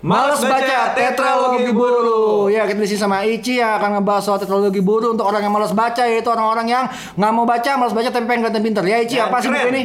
[0.00, 2.48] Males baca tetralogi buru.
[2.48, 5.52] Ya, kita di sini sama Ici yang akan ngebahas soal tetralogi buru untuk orang yang
[5.52, 6.84] malas baca yaitu orang-orang yang
[7.20, 8.84] nggak mau baca, malas baca tapi pengen kelihatan pinter.
[8.88, 9.82] Ya, Ici Ya, apa sih buku ini?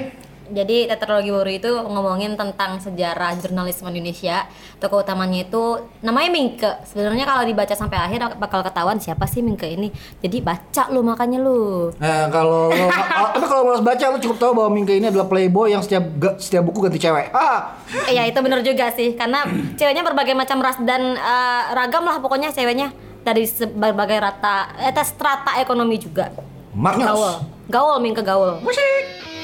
[0.52, 4.46] Jadi tetralogi baru itu ngomongin tentang sejarah jurnalisme Indonesia.
[4.78, 6.72] Tokoh utamanya itu namanya Mingke.
[6.86, 9.90] Sebenarnya kalau dibaca sampai akhir bakal ketahuan siapa sih Mingke ini.
[10.22, 11.90] Jadi baca lu makanya lu.
[11.98, 15.74] Nah, kalau ah, tapi kalau malas baca lo cukup tahu bahwa Mingke ini adalah playboy
[15.74, 16.06] yang setiap
[16.38, 17.34] setiap buku ganti cewek.
[17.34, 19.46] Ah, Iya itu bener juga sih karena
[19.80, 22.94] ceweknya berbagai macam ras dan eh, ragam lah pokoknya ceweknya
[23.26, 26.30] dari berbagai rata eh strata ekonomi juga.
[26.76, 27.08] Magnus.
[27.08, 27.34] Gaul.
[27.72, 28.62] Gaul Mingke gaul.
[28.62, 29.35] Musik.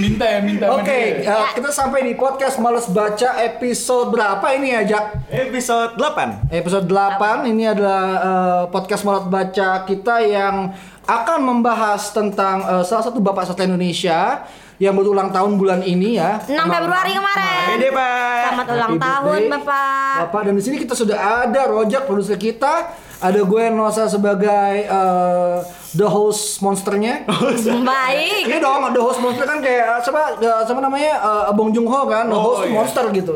[0.00, 0.66] Minta ya, minta.
[0.76, 1.32] Oke, dia.
[1.32, 5.04] eh, kita sampai di podcast Males Baca episode berapa ini ya, Jak?
[5.30, 10.72] Episode 8 Episode 8 ini adalah eh, podcast Males Baca kita yang
[11.04, 14.44] akan membahas tentang eh, salah satu bapak sastra Indonesia
[14.76, 16.40] yang berulang tahun bulan ini ya.
[16.40, 17.64] 6 Februari kemarin.
[17.70, 20.14] Pede pak Selamat ulang Happy tahun birthday, Bapak.
[20.18, 24.48] Bapak dan di sini kita sudah ada Rojak produser kita, ada gue Nosa sebagai
[24.80, 25.56] eh,
[25.92, 27.28] the host monsternya.
[27.84, 28.48] Baik.
[28.48, 31.12] Iya dong, the host monster kan kayak siapa eh, siapa namanya
[31.44, 32.72] eh, Bong Joon Ho kan, the Oh, host iya.
[32.72, 33.34] monster gitu.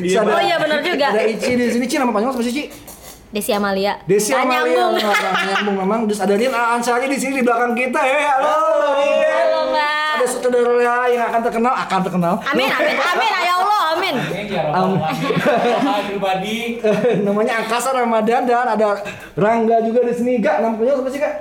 [0.00, 1.06] Iya, ada- Oh iya, benar juga.
[1.10, 2.64] Ada Ici di sini, Ci nama panjang apa sih Ci?
[3.26, 3.98] Desi Amalia.
[4.06, 4.94] Desi Nggak Amalia, nyambung.
[5.44, 6.00] nyambung memang.
[6.06, 8.18] Terus ada Rian Ansari di sini di belakang kita ya.
[8.38, 8.54] Halo,
[8.96, 9.26] Rian.
[9.26, 10.14] Halo, Mbak.
[10.16, 12.34] Ada sutradara yang akan terkenal, akan terkenal.
[12.46, 14.14] Amin, amin, amin, ya Allah, amin.
[14.16, 14.62] Ini ya
[16.06, 16.56] pribadi.
[17.26, 18.96] namanya Angkasa Ramadan dan ada
[19.36, 20.32] Rangga juga di sini.
[20.40, 21.34] Gak, namanya apa sih Kak?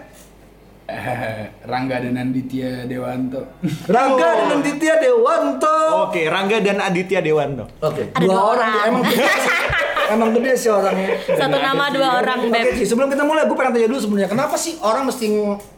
[0.86, 3.41] Eh, Rangga dan Anditya Dewanto.
[3.88, 4.45] Rangga Oh.
[4.52, 5.78] dan Ditya Dewanto.
[6.06, 8.69] Oke Rangga dan Aditya Dewanto Oke, dua dua orang.
[8.69, 8.86] orang.
[8.91, 9.03] Emang.
[10.06, 11.17] Emang gede sih orangnya.
[11.25, 12.78] Satu nama dua orang, Oke, Beb.
[12.78, 15.25] Ci, sebelum kita mulai, gue pengen tanya dulu sebenarnya, kenapa sih orang mesti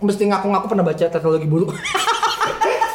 [0.04, 1.72] mesti ngaku-ngaku pernah baca teknologi buruk?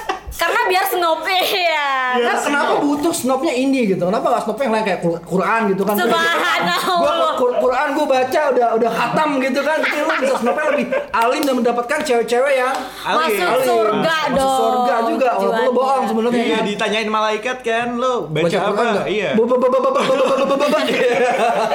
[0.68, 1.90] biar snob ya.
[2.18, 5.82] ya kan kenapa butuh snobnya ini gitu kenapa gak snobnya yang lain kayak Quran gitu
[5.86, 10.64] kan subhanallah gue Quran gue baca udah udah khatam gitu kan Itu lu bisa snobnya
[10.74, 12.74] lebih alim dan mendapatkan cewek-cewek yang
[13.06, 13.66] alim masuk alim.
[13.66, 18.14] surga masuk dong masuk surga juga walaupun lu bohong sebenarnya iya ditanyain malaikat kan lu
[18.30, 19.30] baca, apa iya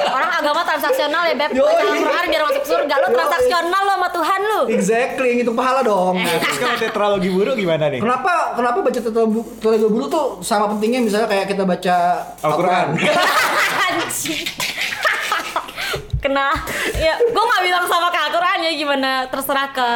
[0.08, 4.40] orang agama transaksional ya beb baca Quran biar masuk surga lu transaksional lo sama Tuhan
[4.44, 9.86] lu exactly ngitung pahala dong terus kalau tetralogi buruk gimana nih kenapa kenapa baca tetralogi
[9.88, 11.96] bulu tuh sama pentingnya misalnya kayak kita baca
[12.42, 12.86] Al-Quran.
[16.18, 16.50] Kena.
[16.98, 19.10] Ya gue nggak bilang sama ke Al-Quran ya gimana?
[19.30, 19.88] Terserah ke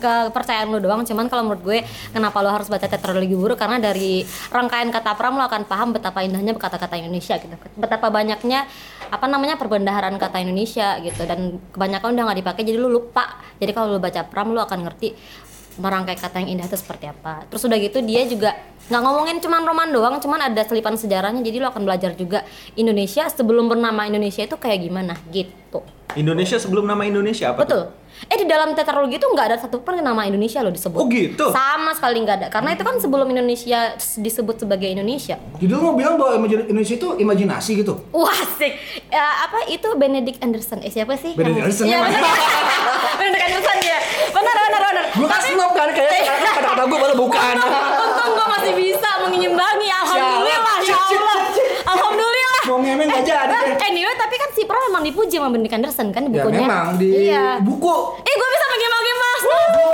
[0.00, 1.04] kepercayaan lu doang.
[1.04, 1.78] Cuman kalau menurut gue
[2.08, 6.24] kenapa lo harus baca tetralogi buruk karena dari rangkaian kata pram lo akan paham betapa
[6.24, 7.52] indahnya kata-kata Indonesia gitu.
[7.76, 8.64] Betapa banyaknya
[9.08, 11.28] apa namanya perbendaharaan kata Indonesia gitu.
[11.28, 13.36] Dan kebanyakan udah nggak dipakai jadi lu lupa.
[13.60, 15.12] Jadi kalau lu baca pram lu akan ngerti
[15.78, 17.46] merangkai kata yang indah itu seperti apa.
[17.48, 18.54] Terus udah gitu dia juga
[18.90, 21.40] nggak ngomongin cuman roman doang, cuman ada selipan sejarahnya.
[21.40, 22.44] Jadi lo akan belajar juga
[22.74, 25.80] Indonesia sebelum bernama Indonesia itu kayak gimana gitu.
[26.18, 27.62] Indonesia sebelum nama Indonesia apa?
[27.62, 27.86] tuh?
[27.86, 28.06] Betul.
[28.26, 30.98] Eh di dalam tetralogi itu nggak ada satupun nama Indonesia lo disebut.
[30.98, 31.54] Oh, gitu?
[31.54, 32.48] Sama sekali nggak ada.
[32.50, 35.38] Karena itu kan sebelum Indonesia disebut sebagai Indonesia.
[35.38, 37.94] Jadi lu mau bilang bahwa Indonesia itu imajinasi gitu?
[38.10, 38.74] Wah asik.
[39.06, 40.82] Ya, apa itu Benedict Anderson?
[40.82, 41.38] Eh siapa sih?
[41.38, 42.22] Benedict Anderson Iya, bener.
[43.22, 43.98] Benedict Anderson ya.
[44.28, 45.04] Benar benar benar.
[45.14, 47.54] Gue kan Tapi- snob kan kayak kata-kata gue baru bukan.
[47.54, 51.27] Untung gue masih bisa mengimbangi Alhamdulillah ya Allah
[52.68, 53.54] Mau ngemeng nggak jadi.
[53.72, 56.60] Eh, Anyway tapi kan si Pro memang dipuji sama Benedict Anderson kan di Ya bukunya
[56.60, 57.94] memang di Iya buku.
[58.22, 58.68] Eh gue bisa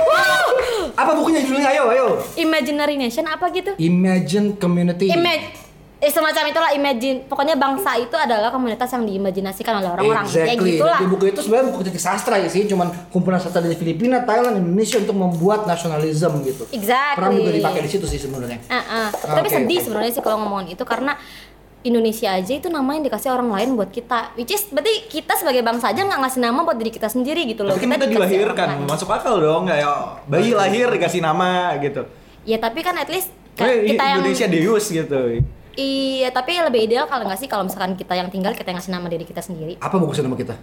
[0.05, 0.47] Wow
[0.95, 1.69] Apa bukunya judulnya?
[1.75, 2.05] Ayo, ayo.
[2.39, 5.11] Imaginary Nation apa gitu Imagine Community.
[5.11, 10.51] Image Eh semacam itulah imagine Pokoknya bangsa itu adalah komunitas yang diimajinasikan oleh orang-orang Ya
[10.51, 10.75] Exactly.
[10.75, 14.21] gitulah Di buku itu sebenarnya buku kritik sastra ya sih, cuman kumpulan sastra dari Filipina,
[14.27, 16.67] Thailand, Indonesia untuk membuat nasionalisme gitu.
[16.75, 18.59] Exactly Peran juga dipakai di situ sih sebenarnya.
[18.67, 19.07] Ah, ah.
[19.09, 21.15] Tapi sedih sebenarnya sih kalau ngomongin itu karena
[21.85, 24.33] Indonesia aja itu nama yang dikasih orang lain buat kita.
[24.33, 27.61] Which is berarti kita sebagai bangsa aja nggak ngasih nama buat diri kita sendiri gitu
[27.61, 27.77] loh.
[27.77, 32.09] Tapi kan kita dikasih dilahirkan, masuk akal dong kayak bayi lahir dikasih nama gitu.
[32.41, 35.21] Ya tapi kan at least Eh, kayak kita yang Indonesia Deus gitu.
[35.75, 38.95] Iya, tapi lebih ideal kalau nggak sih kalau misalkan kita yang tinggal kita yang ngasih
[38.95, 39.79] nama diri kita sendiri.
[39.79, 40.55] Apa bagusan nama kita?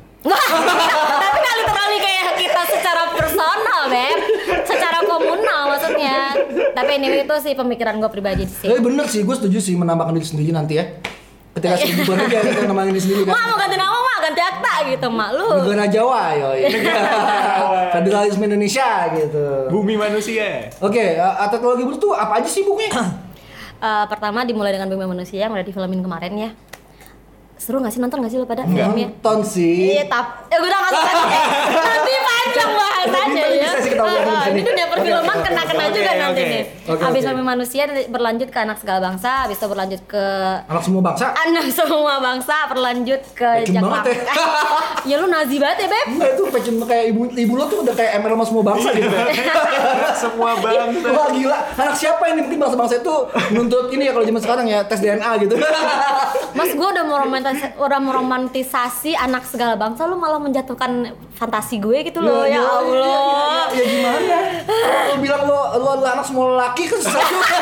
[1.25, 4.19] tapi nggak literally kayak kita secara personal, Beb.
[4.65, 6.37] Secara komunal maksudnya.
[6.73, 8.69] Tapi ini itu sih pemikiran gue pribadi sih.
[8.69, 10.85] Eh bener sih, gue setuju sih menambahkan diri sendiri nanti ya.
[11.53, 13.37] Ketika si gubernur dia kita namain diri sendiri kan.
[13.37, 15.49] Mak mau ganti nama mak ganti akta gitu mak lu.
[15.61, 16.61] Negara Jawa, yoi.
[17.95, 19.45] Federalisme Indonesia gitu.
[19.69, 20.73] Bumi manusia.
[20.81, 22.93] Oke, uh, teknologi baru tuh apa aja sih bukunya?
[23.83, 26.51] Eh, pertama dimulai dengan Bumi Manusia yang udah difilmin kemarin ya.
[27.59, 29.11] Seru gak sih nonton gak sih lo pada filmnya?
[29.11, 29.99] Nonton sih.
[29.99, 30.47] Iya, tap.
[30.47, 31.15] Ya udah nggak usah.
[33.05, 33.71] Bahasannya Ini ya.
[33.75, 34.53] kita Ah, di sini.
[34.53, 36.49] Ini dunia perfilman kena-kena juga oke, nanti oke.
[36.49, 36.63] nih.
[36.85, 37.23] Oke, Habis.
[37.25, 40.25] Bumi Manusia berlanjut ke anak segala bangsa, habis itu berlanjut ke
[40.63, 41.25] Anak semua bangsa.
[41.33, 44.35] anak semua bangsa, berlanjut ke Pecun banget ya.
[45.09, 46.07] ya lu nazi banget ya, Beb.
[46.13, 49.09] Enggak itu pecun kayak ibu ibu lo tuh udah kayak ML sama semua bangsa gitu.
[50.23, 51.09] Semua bangsa.
[51.09, 53.15] Wah gila, anak siapa ini mungkin bangsa-bangsa itu
[53.51, 55.55] nuntut ini ya kalau zaman sekarang ya tes DNA gitu.
[56.59, 62.05] Mas gue udah mau romantis- udah meromantisasi anak segala bangsa lu malah menjatuhkan fantasi gue
[62.05, 62.83] gitu loh ya, Allah.
[62.93, 64.39] Ya, ya, gimana?
[65.09, 67.59] Lo bilang lo lo adalah anak semua laki kan susah juga.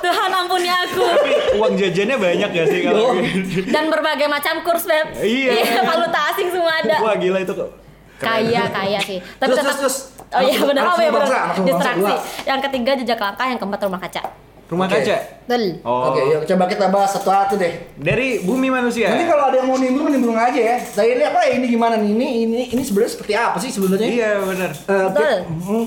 [0.00, 1.02] Tuhan ampuni aku.
[1.02, 3.66] Tapi uang jajannya banyak gak sih kalau gitu?
[3.72, 5.18] Dan berbagai macam kurs beb.
[5.18, 5.82] Iya.
[5.82, 6.96] valuta asing semua ada.
[7.02, 7.70] Wah gila itu kok.
[8.16, 9.18] Kaya kaya sih.
[9.20, 9.76] Tapi Terus, tetap.
[9.76, 9.96] terus, terus.
[10.32, 10.82] Oh iya benar.
[10.88, 11.42] Oh iya semua benar.
[11.60, 12.14] Distraksi.
[12.46, 14.22] Yang ketiga jejak langkah, yang keempat rumah kaca.
[14.66, 14.98] Rumah Oke.
[14.98, 15.16] kaca.
[15.46, 15.64] Betul.
[15.80, 16.10] Oh.
[16.10, 17.94] Oke, yuk coba kita bahas satu-satu deh.
[17.94, 19.06] Dari bumi manusia.
[19.08, 20.76] Nanti kalau ada yang mau nimbrung nimbrung aja ya.
[20.76, 22.10] Saya ini apa ini gimana nih?
[22.10, 24.08] Ini ini ini sebenarnya seperti apa sih sebenarnya?
[24.08, 24.70] Iya benar.
[24.74, 25.34] Eh, Betul.
[25.62, 25.84] Hmm.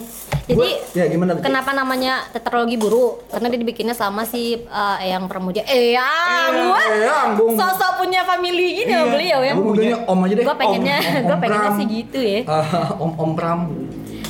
[0.47, 1.31] Jadi Gua- ya gimana?
[1.35, 1.43] Pit?
[1.43, 3.19] Kenapa namanya tetralogi buru?
[3.27, 5.67] Karena dia dibikinnya sama si eh, Eyang Pramudia.
[5.67, 8.97] Eyang, gua Eyang, sosok punya family gini Iya.
[8.97, 9.53] sama beliau ya.
[9.53, 10.45] Gua manggilnya Om aja deh.
[10.47, 10.97] Gua pengennya,
[11.27, 12.39] Om pengennya sih gitu ya.
[12.47, 13.59] Ah, Om Om Pram.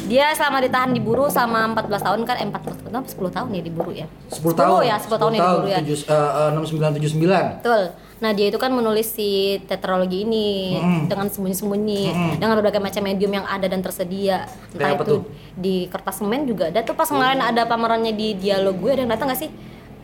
[0.09, 3.49] Dia selama ditahan di buru sama 14 tahun kan, eh 14 tahun, apa 10 tahun
[3.53, 4.07] ya di buru ya?
[4.27, 4.79] 10 tahun.
[4.81, 5.77] ya, 10 tahun ya di buru ya.
[5.79, 7.45] tujuh- eh, eh, 6979.
[7.61, 7.83] Betul.
[8.19, 9.29] Nah dia itu kan menulis si
[9.63, 10.75] tetralogi ini
[11.05, 12.03] dengan sembunyi-sembunyi
[12.35, 14.43] dengan berbagai macam medium yang ada dan tersedia.
[14.73, 15.21] Entah Kayak itu tuh?
[15.55, 19.11] di kertas semen juga ada tuh pas kemarin ada pamerannya di dialog gue ada yang
[19.13, 19.51] datang gak sih?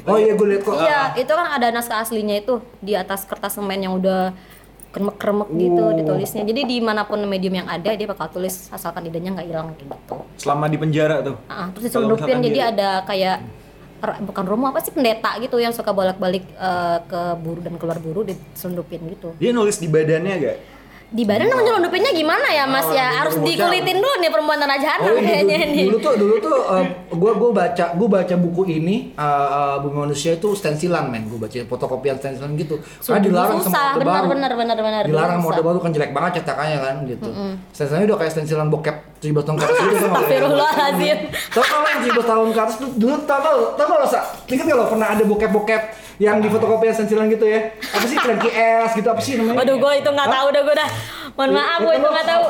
[0.06, 0.78] Oh iya gue liat kok.
[0.78, 4.32] Iya, itu kan ada naskah aslinya itu di atas kertas semen yang udah
[4.96, 6.48] kremek-kremek gitu ditulisnya.
[6.48, 9.92] Jadi di mana pun medium yang ada dia bakal tulis asalkan idenya nggak hilang kayak
[9.92, 10.16] gitu.
[10.40, 11.36] Selama di penjara tuh.
[11.52, 13.38] Ah, terus diselundupin jadi dia- ada kayak
[14.24, 18.24] bukan romo apa sih pendeta gitu yang suka bolak-balik eh, ke buru dan keluar buru
[18.24, 19.36] diselundupin gitu.
[19.36, 20.58] Dia nulis di badannya gak?
[21.16, 23.08] Di badan namanya nyelundupinnya gimana ya Mas Oh, ya?
[23.16, 25.84] Harus dikulitin dulu nih perempuan tanah jahanam Oh, iya, kayaknya dulu, nih.
[25.88, 29.96] dulu tuh dulu tuh uh, gua gua baca gua baca buku ini uh, uh, Bumi
[30.02, 34.12] Manusia itu stensilan men gua baca fotokopian stensilan gitu karena dilarang sama susah, Orde benar,
[34.12, 35.02] Baru benar, benar, benar.
[35.08, 35.56] dilarang sama.
[35.58, 37.30] Baru kan jelek banget cetakannya kan gitu
[37.72, 40.06] stensilannya udah kayak stensilan bokep 17 tahun ke atas gitu?
[40.06, 41.18] Astagfirullahaladzim.
[41.50, 44.66] Tau kalau yang 17 tahun ke atas tuh dulu tau tau tau kalau sa ingat
[44.66, 45.82] nggak lo pernah ada bokep-bokep
[46.16, 49.76] yang di fotokopian stensilan gitu ya apa sih Frankie S gitu apa sih namanya Waduh,
[49.76, 50.90] gue itu nggak tahu dah gue dah.
[51.36, 52.44] Mohon maaf, gue itu nggak tahu.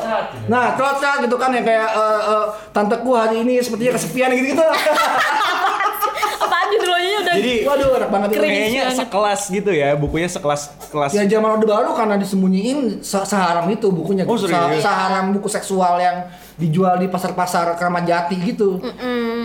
[0.46, 4.62] Nah, trot gitu kan yang kayak eh, eh, tanteku hari ini sepertinya kesepian gitu-gitu.
[6.46, 8.42] Apaan judulnya udah Jadi Waduh, enak banget itu.
[8.46, 9.00] Kayaknya banget.
[9.02, 10.62] sekelas gitu ya, bukunya sekelas
[10.94, 11.12] kelas.
[11.12, 14.24] Ya zaman Orde Baru karena disembunyiin se- seharam itu bukunya.
[14.30, 14.46] Oh, Se-
[14.78, 18.80] seharam buku seksual yang dijual di pasar-pasar Keramat Jati gitu.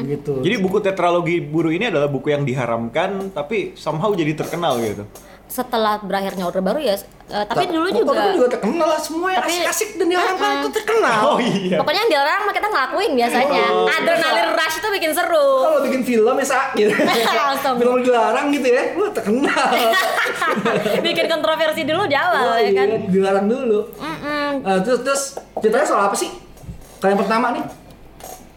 [0.00, 0.32] Gitu.
[0.40, 5.04] Jadi buku tetralogi buru ini adalah buku yang diharamkan tapi somehow jadi terkenal gitu.
[5.50, 6.94] setelah berakhirnya order baru ya.
[6.94, 8.14] eh, tapi Ta- dulu juga.
[8.14, 11.20] Baru juga terkenal lah semua yang Tapi- asik-asik dan diharamkan itu terkenal.
[11.26, 11.74] Oh iya.
[11.74, 13.64] Pokoknya yang dilarang mah kita ngelakuin biasanya.
[13.68, 13.90] Oh.
[13.90, 15.50] Adrenalin rush itu bikin seru.
[15.60, 16.86] Kalau bikin film ya sakit.
[17.42, 17.74] Langsung.
[17.76, 19.70] film dilarang gitu ya, lu terkenal.
[21.06, 22.86] bikin kontroversi dulu di awal Oh, ya kan.
[22.88, 23.78] iya, dilarang dulu.
[23.92, 24.50] Mm-mm.
[24.62, 25.22] Eh, terus terus
[25.58, 26.30] ceritanya soal apa sih?
[27.00, 27.64] Kalian pertama nih?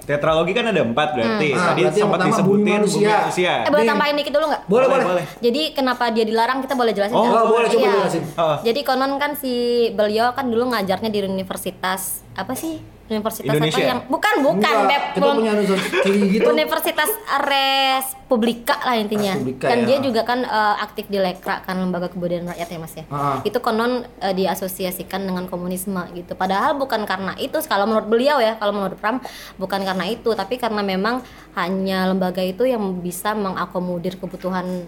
[0.03, 1.55] Tetralogi kan ada empat berarti.
[1.55, 3.15] Ah, Tadi berarti yang sempat pertama disebutin Bumi Manusia.
[3.63, 4.61] Eh boleh tambahin dikit dulu nggak?
[4.67, 5.05] Boleh, boleh.
[5.07, 5.25] boleh.
[5.39, 7.45] Jadi kenapa dia dilarang kita boleh jelasin Oh, nggak?
[7.47, 7.93] boleh, coba Iya.
[7.95, 8.23] jelasin.
[8.35, 8.57] Ah.
[8.59, 9.53] Jadi konon kan si
[9.95, 12.83] beliau kan dulu ngajarnya di universitas apa sih?
[13.03, 13.83] Universitas Indonesia?
[13.83, 15.03] apa yang bukan bukan Enggak, Beb.
[15.11, 16.47] kita punya universitas gitu.
[16.47, 17.11] Universitas
[17.43, 19.33] Respublika lah intinya.
[19.35, 19.85] Respublika, kan ya.
[19.91, 23.05] dia juga kan eh, aktif di Lekra kan lembaga kebudayaan rakyat ya Mas ya.
[23.11, 23.43] Ah.
[23.43, 26.31] Itu konon eh, diasosiasikan dengan komunisme gitu.
[26.39, 29.19] Padahal bukan karena itu kalau menurut beliau ya, kalau menurut Pram
[29.59, 31.19] bukan karena itu, tapi karena memang
[31.59, 34.87] hanya lembaga itu yang bisa mengakomodir kebutuhan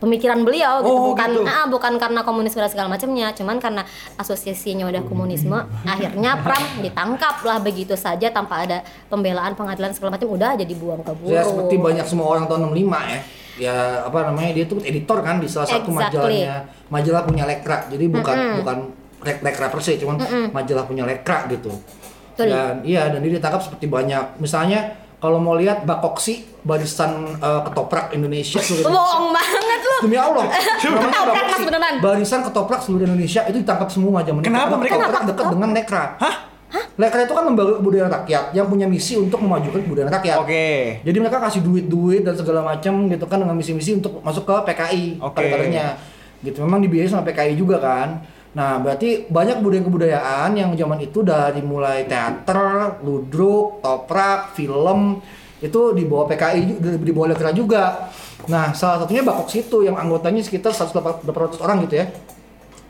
[0.00, 1.44] pemikiran beliau gitu Oh, bukan gitu.
[1.44, 3.84] ah, bukan karena komunisme dan segala macamnya cuman karena
[4.16, 5.52] asosiasinya udah komunisme
[5.84, 11.04] akhirnya Pram ditangkap lah begitu saja tanpa ada pembelaan pengadilan segala macam udah jadi buang
[11.04, 13.20] ke buru Ya seperti banyak semua orang tahun 65 ya.
[13.60, 16.16] Ya apa namanya dia tuh editor kan di salah satu Exactly.
[16.40, 16.54] majalahnya.
[16.88, 17.78] Majalah punya lekra.
[17.92, 18.76] Jadi bukan bukan
[19.20, 20.16] lek lekra per se, cuman
[20.48, 21.68] majalah punya lekra gitu.
[21.68, 22.48] Betul.
[22.48, 24.40] Dan iya dan dia ditangkap seperti banyak.
[24.40, 28.96] Misalnya kalau mau lihat Bakoksi barisan eh, ketoprak Indonesia seluruh Indonesia.
[28.98, 30.44] bohong banget lu Demi Allah.
[30.80, 31.44] Ketoprak.
[31.46, 31.94] Mas, beneran.
[32.00, 36.04] Barisan ketoprak seluruh Indonesia itu ditangkap semua zaman Kenapa mereka- ketoprak dekat dengan lekra.
[36.16, 36.36] Hah?
[36.96, 40.36] Lekra itu kan lembaga kebudayaan rakyat yang punya misi untuk memajukan kebudayaan rakyat.
[40.38, 40.68] Oke.
[41.02, 45.04] Jadi mereka kasih duit-duit dan segala macam gitu kan dengan misi-misi untuk masuk ke PKI
[45.18, 45.34] Oke.
[45.34, 45.86] kader-kadernya.
[46.40, 48.20] Gitu memang dibiayai sama PKI juga kan.
[48.50, 55.22] Nah, berarti banyak kebudayaan-kebudayaan yang zaman itu dari mulai teater, ludruk, toprak, film
[55.60, 58.10] itu di bawah PKI ju- di, di bawah Lekra juga.
[58.46, 60.90] Nah, salah satunya Bakok situ yang anggotanya sekitar 100
[61.22, 62.10] 800 orang gitu ya.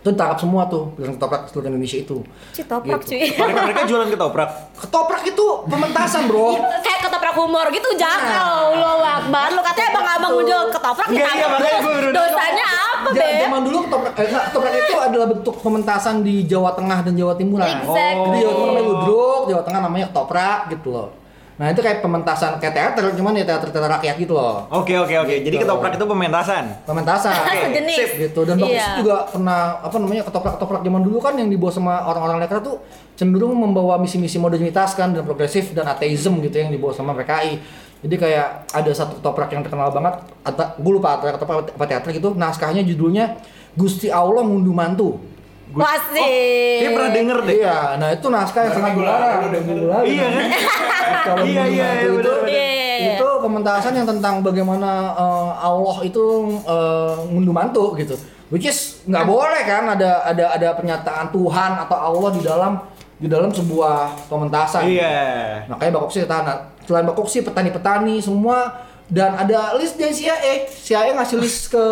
[0.00, 2.24] Itu ditangkap semua tuh dengan ketoprak seluruh Indonesia itu.
[2.50, 3.12] Citoprak Gitu.
[3.12, 3.20] cuy.
[3.36, 4.50] Mereka, mereka jualan ketoprak.
[4.78, 6.56] Ketoprak itu pementasan, Bro.
[6.80, 12.66] Kayak ketoprak humor gitu jakal lo akbar lu katanya abang-abang jual ketoprak iya, baru dosanya
[12.70, 17.02] apa be Zaman dulu ketoprak, eh, nah, ketoprak itu adalah bentuk pementasan di Jawa Tengah
[17.02, 17.66] dan Jawa Timuran.
[17.82, 18.22] Exactly.
[18.22, 21.08] Jadi Jawa Timur namanya ludruk, Jawa Tengah namanya ketoprak gitu loh.
[21.56, 24.64] Nah itu kayak pementasan kayak teater, cuman ya teater-teater rakyat gitu loh.
[24.72, 25.34] Oke oke oke.
[25.36, 25.60] Jadi Gitu.
[25.60, 26.64] ketoprak itu pementasan.
[26.88, 27.36] Pementasan.
[27.68, 27.98] Sejenis.
[28.00, 28.40] Sip, gitu.
[28.48, 28.96] Dan Bagus Iya.
[28.96, 32.80] juga pernah apa namanya ketoprak-ketoprak zaman dulu kan yang dibawa sama orang-orang lekra tuh
[33.20, 37.60] cenderung membawa misi-misi modernitas kan dan progresif dan ateism gitu yang dibawa sama PKI.
[38.00, 42.16] Jadi kayak ada satu ketoprak yang terkenal banget, atau gue lupa atau ketoprak apa teater
[42.16, 42.32] gitu.
[42.32, 43.36] Naskahnya judulnya
[43.76, 45.20] Gusti Allah Ngunduh Mantu.
[45.68, 46.24] Gus- Masih.
[46.24, 47.54] Oh, kayak pernah denger deh.
[47.60, 49.14] Iya, nah itu naskah yang sangat Gula,
[49.52, 50.02] dilarang.
[50.08, 50.44] Iya kan?
[51.28, 52.32] Kalau Iya, iya, iya, itu.
[52.48, 52.64] Iya, iya,
[52.98, 53.12] iya.
[53.20, 56.24] itu pementasan yang tentang bagaimana eh, Allah itu
[56.64, 58.16] eh, ngunduh mantu gitu.
[58.50, 62.72] Which is nggak boleh kan ada ada ada pernyataan Tuhan atau Allah di dalam
[63.20, 64.88] di dalam sebuah pementasan.
[64.88, 65.68] Iya.
[65.68, 66.80] Makanya Bakoksi tahan.
[66.88, 70.64] Selain Bakoksi petani-petani semua dan ada list dari CIA.
[70.70, 71.84] CIA ngasih list ke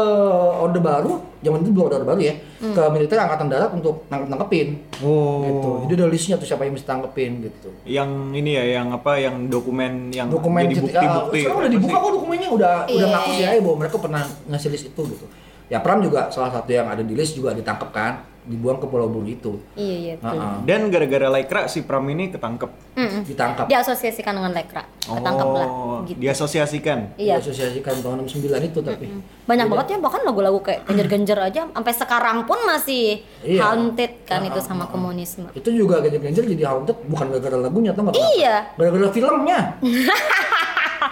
[0.58, 4.68] Orde Baru, zaman itu belum ada Orde Baru ya, ke militer angkatan darat untuk nangkep-nangkepin.
[5.02, 5.42] Oh.
[5.44, 5.70] Gitu.
[5.84, 7.70] Jadi ada listnya tuh siapa yang mesti tangkepin gitu.
[7.84, 9.18] Yang ini ya, yang apa?
[9.18, 11.38] Yang dokumen yang dokumen jadi bukti-bukti.
[11.42, 13.14] sekarang udah dibuka kok dokumennya udah udah Iya.
[13.14, 15.26] ngaku sih ya bahwa mereka pernah ngasih list itu gitu
[15.68, 19.06] ya Pram juga salah satu yang ada di list juga ditangkap kan dibuang ke pulau
[19.06, 20.34] Buru itu Iya iya betul.
[20.34, 20.54] Heeh.
[20.64, 22.70] Dan gara-gara Lekra si Pram ini ketangkep.
[22.94, 23.22] Mm-mm.
[23.22, 24.82] ditangkap Diasosiasikan dengan lekra.
[24.98, 26.18] Ketangkap lah Oh, gitu.
[26.18, 27.14] diasosiasikan.
[27.14, 27.38] Iya.
[27.38, 29.06] diasosiasikan tahun 69 itu tapi
[29.44, 29.72] Banyak Beda.
[29.72, 33.60] banget ya bahkan lagu-lagu kayak genjer-genjer aja sampai sekarang pun masih Iya.
[33.62, 34.88] haunted kan Ah, itu sama ah.
[34.88, 35.46] komunisme.
[35.52, 38.56] itu juga ganjil-ganjil jadi haunted bukan gara-gara lagunya atau nggak Iya.
[38.74, 39.60] gara-gara filmnya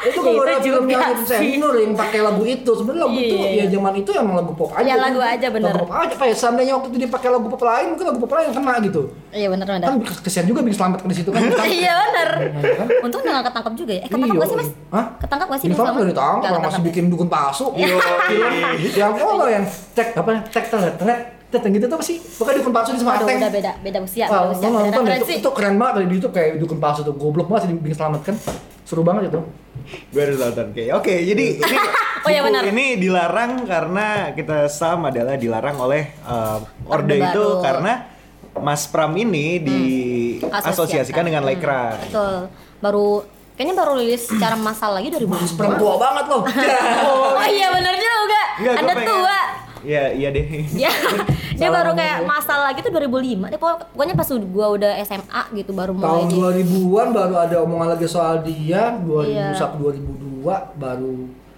[0.06, 0.80] itu Ya, gara-gara itu juga
[1.12, 1.58] itu sih.
[1.58, 3.64] Yang pakai lagu itu sebenarnya lagu itu iya, ya iya.
[3.68, 5.70] zaman itu emang lagu pop aja Ya, lagu aja, bener.
[5.70, 8.32] lagu pop aja kayak seandainya waktu itu dia pakai lagu pop lain mungkin lagu pop
[8.32, 9.86] lain kena gitu Iya bener bener.
[9.86, 11.42] kan kesian juga bikin selamatkan di situ kan
[11.82, 12.28] Iya bener.
[12.56, 12.86] Iya kan?
[13.04, 14.02] Untung udah gak ketangkap juga ya.
[14.02, 14.68] Eh ketangkap gak sih mas?
[14.94, 15.04] Hah?
[15.20, 15.68] Ketangkap gak sih?
[15.68, 15.92] Selamat?
[15.96, 17.66] udah ditangkap, Nggak orang masih bikin dukun palsu.
[18.96, 22.16] Yang kok lo yang cek apa cek telet tet yang gitu tuh apa sih?
[22.18, 23.26] Pokoknya dukun palsu di Semarang.
[23.26, 24.26] udah beda beda usia.
[24.26, 24.66] Beda usia.
[24.66, 27.96] nonton itu, itu keren banget di YouTube kayak dukun palsu tuh goblok banget sih dibikin
[27.96, 28.34] selamatkan.
[28.82, 29.40] Seru banget itu.
[30.10, 30.70] Gue harus nonton.
[30.70, 31.14] Oke, oke.
[31.14, 31.76] Jadi ini
[32.26, 32.66] Oh, iya benar.
[32.66, 38.02] ini dilarang karena kita sam adalah dilarang oleh uh, Orde itu karena
[38.58, 41.94] Mas Pram ini diasosiasikan dengan Lekra.
[41.94, 42.34] Hmm, Betul.
[42.82, 43.06] Baru
[43.54, 45.54] kayaknya baru rilis secara massal lagi 2000.
[45.54, 46.42] Perang tua banget loh.
[47.38, 48.40] Oh iya bener juga.
[48.58, 49.38] Enggak, Anda pengen- tua.
[49.86, 50.46] Iya, iya deh.
[50.74, 50.90] Ya,
[51.56, 53.48] dia baru kayak massal lagi tuh 2005.
[53.48, 57.56] Dia pokok- pokoknya pas gua udah SMA gitu baru mulai Tahun di 2000-an baru ada
[57.60, 59.66] omongan lagi soal dia, 2001 Iya.
[59.74, 60.44] 2002
[60.76, 61.14] baru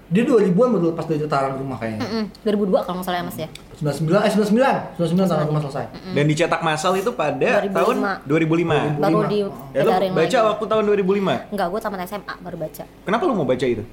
[0.09, 2.01] dia 2000-an baru lepas dari tataran rumah kayaknya.
[2.01, 3.49] Mm-mm, 2002 kalau nggak salah ya Mas ya.
[3.77, 5.85] 99 eh 99, 99 tataran rumah selesai.
[6.11, 7.77] Dan dicetak massal itu pada 2005.
[7.77, 8.81] tahun 2005.
[8.97, 9.29] Baru 2005.
[9.29, 9.39] di
[9.71, 10.49] Ya lu edarin baca lagi.
[10.49, 11.35] waktu tahun 2005.
[11.49, 12.85] Enggak, gua tamat SMA baru baca.
[13.05, 13.85] Kenapa lu mau baca itu?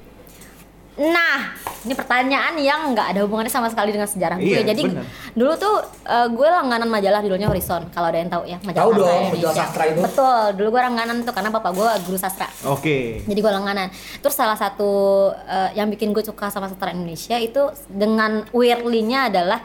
[0.96, 1.52] Nah,
[1.84, 4.48] ini pertanyaan yang nggak ada hubungannya sama sekali dengan sejarah gue.
[4.48, 5.04] Iya, Jadi benar.
[5.36, 5.76] dulu tuh
[6.08, 7.92] eh, gue langganan majalah judulnya Horizon.
[7.92, 9.36] Kalau ada yang tahu ya, majalah Tahu dong, Indonesia.
[9.36, 10.00] majalah sastra itu.
[10.00, 12.48] Betul, dulu gue langganan tuh karena bapak gue guru sastra.
[12.64, 13.20] Oke.
[13.28, 13.92] Jadi gue langganan.
[14.24, 14.92] Terus salah satu
[15.36, 17.60] eh, yang bikin gue suka sama sastra Indonesia itu
[17.92, 19.60] dengan weirdly-nya adalah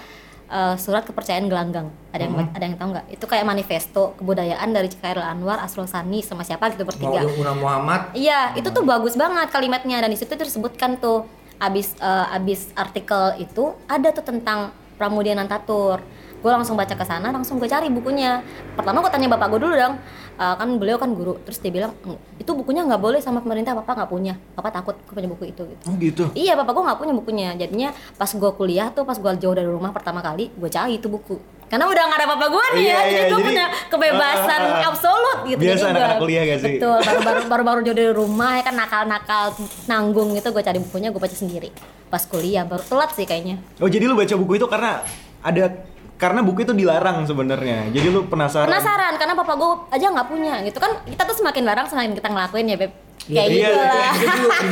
[0.50, 1.86] eh, surat kepercayaan gelanggang.
[2.10, 2.50] Ada yang Hmm.
[2.50, 3.06] ada yang tahu nggak?
[3.08, 7.22] Itu kayak manifesto kebudayaan dari Cikairil Anwar, Asrul Sani sama siapa gitu bertiga.
[7.22, 11.24] Mau Muhammad Iya, itu tuh bagus banget kalimatnya dan di situ disebutkan tuh
[11.56, 16.02] abis eh, abis artikel itu ada tuh tentang Pramudia Nantatur.
[16.40, 18.40] Gue langsung baca ke sana, langsung gue cari bukunya.
[18.72, 19.94] Pertama gue tanya bapak gue dulu dong,
[20.40, 21.36] Eh, kan beliau kan guru.
[21.44, 24.40] Terus dia bilang "Eng, itu bukunya nggak boleh sama pemerintah, bapak nggak punya.
[24.56, 25.62] Bapak takut gue punya buku itu.
[25.68, 25.84] Gitu.
[25.84, 26.24] Oh gitu.
[26.32, 27.48] Iya, bapak gue nggak punya bukunya.
[27.60, 31.12] Jadinya pas gue kuliah tuh, pas gue jauh dari rumah pertama kali, gue cari itu
[31.12, 31.36] buku.
[31.68, 34.72] Karena udah nggak ada bapak gue nih Iya, ya, iya, jadi gue punya kebebasan ah,
[34.80, 34.88] ah.
[34.88, 35.60] absolut gitu.
[35.60, 36.74] Biasa Jadi gua- kuliah gak sih?
[36.80, 39.44] Betul, baru-baru baru-baru jauh dari rumah ya kan nakal-nakal
[39.84, 41.68] nanggung gitu gue cari bukunya gue baca sendiri.
[42.08, 43.60] Pas kuliah baru telat sih kayaknya.
[43.76, 45.04] Oh jadi lu baca buku itu karena
[45.44, 45.84] ada
[46.20, 47.88] karena buku itu dilarang sebenarnya.
[47.88, 48.68] Jadi lu penasaran.
[48.68, 52.28] Penasaran karena bapak gue aja nggak punya gitu kan kita tuh semakin larang semakin kita
[52.28, 52.92] ngelakuin ya beb.
[53.28, 53.84] Iya, Kayak iya, gitu iya.
[53.84, 54.14] lah.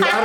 [0.01, 0.23] kan.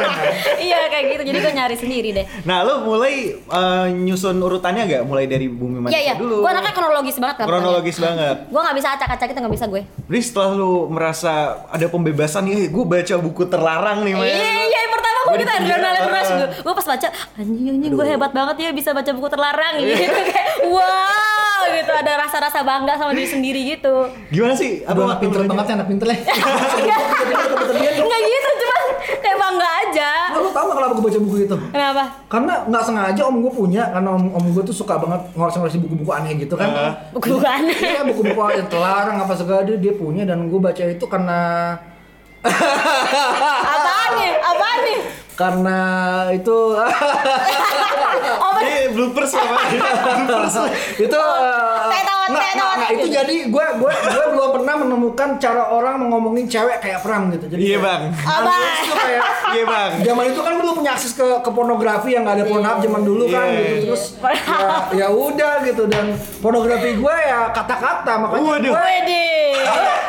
[0.55, 2.25] Iya kayak gitu jadi gue nyari sendiri deh.
[2.47, 5.01] Nah, lu mulai eh, nyusun urutannya gak?
[5.03, 6.15] Mulai dari bumi manusia Iya iya.
[6.15, 6.41] dulu.
[6.41, 7.45] Gue anaknya kronologis banget kan.
[7.45, 8.37] Kronologis banget.
[8.47, 9.81] Gue nggak bisa acak-acak itu nggak bisa gue.
[9.83, 11.33] Jadi setelah lu merasa
[11.67, 14.25] ada pembebasan nih, gue baca buku terlarang nih, men.
[14.25, 16.47] Iya iya yang pertama gue gitu adrenalin rush gue.
[16.63, 20.03] Gue pas baca anjing anjing gue hebat banget ya bisa baca buku terlarang gitu.
[20.31, 24.07] Kayak wow gitu ada rasa-rasa bangga sama diri sendiri gitu.
[24.29, 24.83] Gimana sih?
[24.83, 26.17] Anak pinter banget sih anak pinter ya.
[28.23, 28.83] Gitu cuman
[29.19, 31.55] kayak bangga aja Nah, lu tau gak kenapa gue baca buku itu?
[31.69, 35.77] kenapa Karena nggak sengaja om gue punya, karena om, om gue tuh suka banget ngorek-ngorek
[35.77, 36.69] buku-buku aneh gitu kan.
[36.73, 36.93] Ah.
[37.13, 41.05] buku aneh Iya buku-buku yang terlarang apa segala dia, dia punya dan gue baca itu
[41.05, 41.39] karena
[42.43, 44.99] apaan nih apaan nih
[45.33, 45.77] karena
[46.35, 46.55] itu
[48.43, 48.57] oh.
[48.63, 49.59] Eh, bloopers apa?
[50.27, 50.55] bloopers.
[50.97, 55.63] itu eh, Tetot, nggak, nggak, nggak, itu jadi gue gue gue belum pernah menemukan cara
[55.67, 58.01] orang ngomongin cewek kayak Pram gitu jadi Iya, Bang.
[58.13, 58.53] Apa?
[58.79, 59.23] itu kayak
[59.55, 59.91] Iya, Bang.
[60.01, 63.01] zaman itu kan gue belum punya akses ke ke pornografi yang nggak ada Pornhub zaman
[63.03, 63.59] dulu kan Iya.
[63.59, 66.05] gitu terus ya, ya udah gitu dan
[66.39, 68.71] pornografi gue ya kata-kata makanya Waduh.
[68.71, 68.93] gue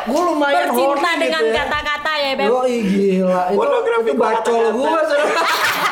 [0.05, 1.63] gue lumayan bercinta horny dengan gitu ya.
[1.65, 4.89] kata-kata ya beb Yoi gila itu Pornografi itu bacol gue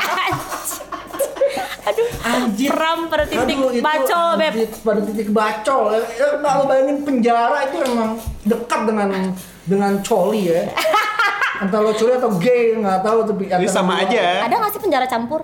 [1.84, 2.70] aduh Anjir.
[2.72, 6.64] Pram pada titik Aduh, itu bacol beb anjir, pada titik bacol ya, ya nggak lo
[6.64, 8.12] bayangin penjara itu emang
[8.42, 9.10] dekat dengan
[9.64, 10.62] dengan coli ya
[11.62, 14.44] entah lo coli atau gay nggak tahu tapi Jadi sama aja.
[14.44, 15.44] ada nggak sih penjara campur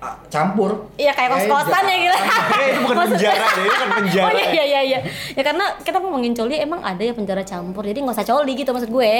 [0.00, 2.16] Ah, campur Iya kayak kos-kosan ya gila.
[2.56, 4.24] Eh, itu bukan penjara deh, itu kan penjara.
[4.24, 4.98] Oh iya iya iya iya.
[5.36, 7.84] Ya karena kita ngomongin coli emang ada ya penjara campur.
[7.84, 9.12] Jadi nggak usah coli gitu maksud gue.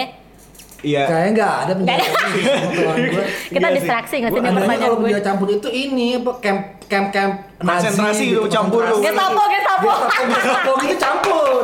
[0.80, 1.02] Iya.
[1.04, 5.04] kayaknya nggak ada pengetahuan gue Kita Iya distraksi nggak sih pertanyaan kalau gue?
[5.04, 9.04] penjara campur itu ini apa camp camp camp Konsentrasi gitu, campur tuh.
[9.04, 9.92] Gestapo, Gestapo.
[10.08, 11.60] Gestapo gitu campur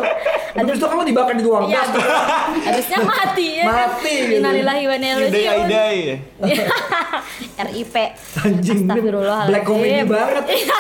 [0.57, 1.85] Habis itu lo dibakar di ruang Iya.
[1.85, 1.89] gas
[2.65, 3.65] Harusnya mati ya.
[3.65, 3.73] kan?
[3.93, 4.41] Mati, gitu.
[4.41, 5.67] Innalillahi wa inna ilaihi raji'un.
[5.69, 5.99] idai.
[7.69, 7.95] RIP.
[8.37, 9.01] Anjing, ini
[9.49, 10.45] black comedy banget.
[10.57, 10.79] Iya.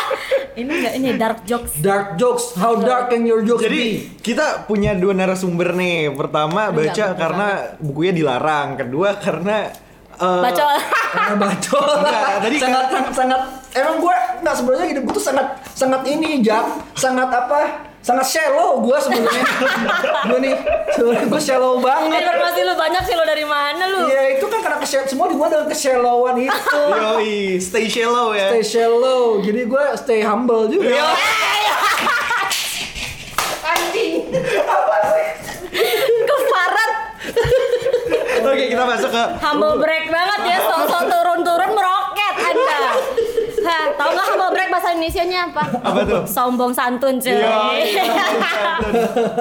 [0.56, 1.72] ini enggak ini dark jokes.
[1.76, 6.08] Dark jokes, how dark can your jokes Jadi kita punya dua narasumber nih.
[6.12, 8.80] Pertama baca karena bukunya dilarang.
[8.80, 9.68] Kedua karena
[10.16, 10.76] eh, Bacol.
[11.12, 11.88] Karena bacol.
[12.00, 13.40] Enggak, tadi sangat, sangat sangat
[13.72, 17.60] emang gue nggak sebenarnya hidup gue tuh sangat sangat ini jak sangat apa
[18.00, 19.44] sangat shallow gue sebenarnya
[20.30, 20.54] gue nih
[20.94, 24.06] sebenarnya gue shallow banget Informasi lu banyak sih lu dari mana lu?
[24.06, 28.54] Iya itu kan karena kesel semua dimulai dengan keshallowan itu Yoi, stay shallow ya.
[28.54, 31.08] stay shallow jadi gue stay humble juga Yo.
[33.66, 34.30] anjing
[36.26, 36.92] Kefarat.
[38.46, 42.78] Oke, kita masuk ke Humble break banget ya, sok-sok turun-turun meroket Anda.
[43.66, 45.64] Hah, tau nggak humble break bahasa Indonesianya apa?
[45.82, 46.22] Apa tuh?
[46.22, 47.34] Sombong santun cuy.
[47.34, 47.50] Yo.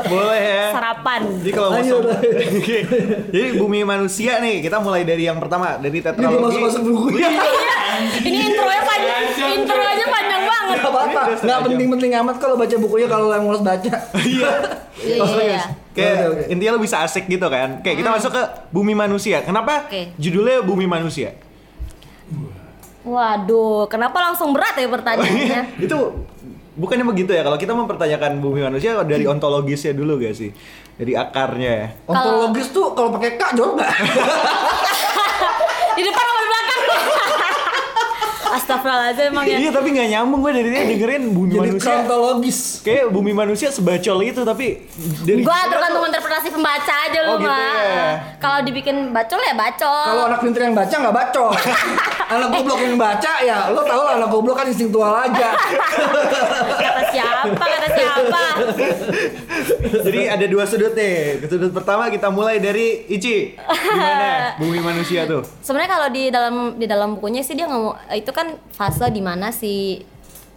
[0.08, 0.66] Boleh ya.
[0.74, 1.22] Sarapan.
[1.44, 1.98] Jadi kalau mau Ayo.
[3.36, 6.42] Jadi bumi manusia nih, kita mulai dari yang pertama, dari ini tetralogi.
[6.42, 7.30] masuk masuk buku Iya,
[8.26, 9.22] ini intronya panjang,
[9.54, 10.78] intronya panjang banget.
[10.82, 11.66] Gak apa-apa, Ini sengaja.
[11.70, 13.94] penting-penting amat kalau baca bukunya kalau yang mau baca.
[14.18, 14.50] Iya.
[15.06, 15.66] Iya, iya, iya.
[15.96, 16.44] Kayak Oke, oke.
[16.52, 17.80] intinya lo bisa asik gitu kan.
[17.80, 18.44] Kayak kita masuk ke
[18.76, 19.40] bumi manusia.
[19.48, 19.88] Kenapa?
[19.88, 20.12] Oke.
[20.20, 21.40] Judulnya bumi manusia.
[23.06, 25.62] Waduh, kenapa langsung berat ya pertanyaannya?
[25.88, 25.98] itu
[26.76, 30.52] bukannya begitu ya kalau kita mempertanyakan bumi manusia dari ontologisnya dulu gak sih
[31.00, 33.88] dari akarnya ya Ontologis tuh kalau pakai K jawab nggak?
[35.96, 36.82] Di depan apa di belakang?
[38.56, 39.58] Astagfirullahaladzim emang ya.
[39.58, 42.58] iya tapi nggak nyambung gue dari tadi dengerin bumi Jadi manusia krontologis.
[42.82, 44.68] kayak bumi manusia sebacol itu tapi
[45.22, 47.60] dari Gua tergantung interpretasi pembaca aja lu Oh, gitu mah.
[47.60, 48.08] ya.
[48.38, 50.06] Kalau dibikin bacol ya bacol.
[50.08, 51.50] Kalau anak pintar yang baca nggak bacol.
[52.34, 55.50] anak goblok yang baca ya lo tau lah anak goblok kan instingtual aja.
[56.76, 57.54] kata siapa?
[57.54, 58.42] Kata siapa?
[60.02, 65.42] jadi ada dua sudut nih sudut pertama kita mulai dari Ici gimana bumi manusia tuh
[65.60, 69.52] Sebenarnya kalau di dalam di dalam bukunya sih dia ngomong itu kan fase di mana
[69.52, 70.04] si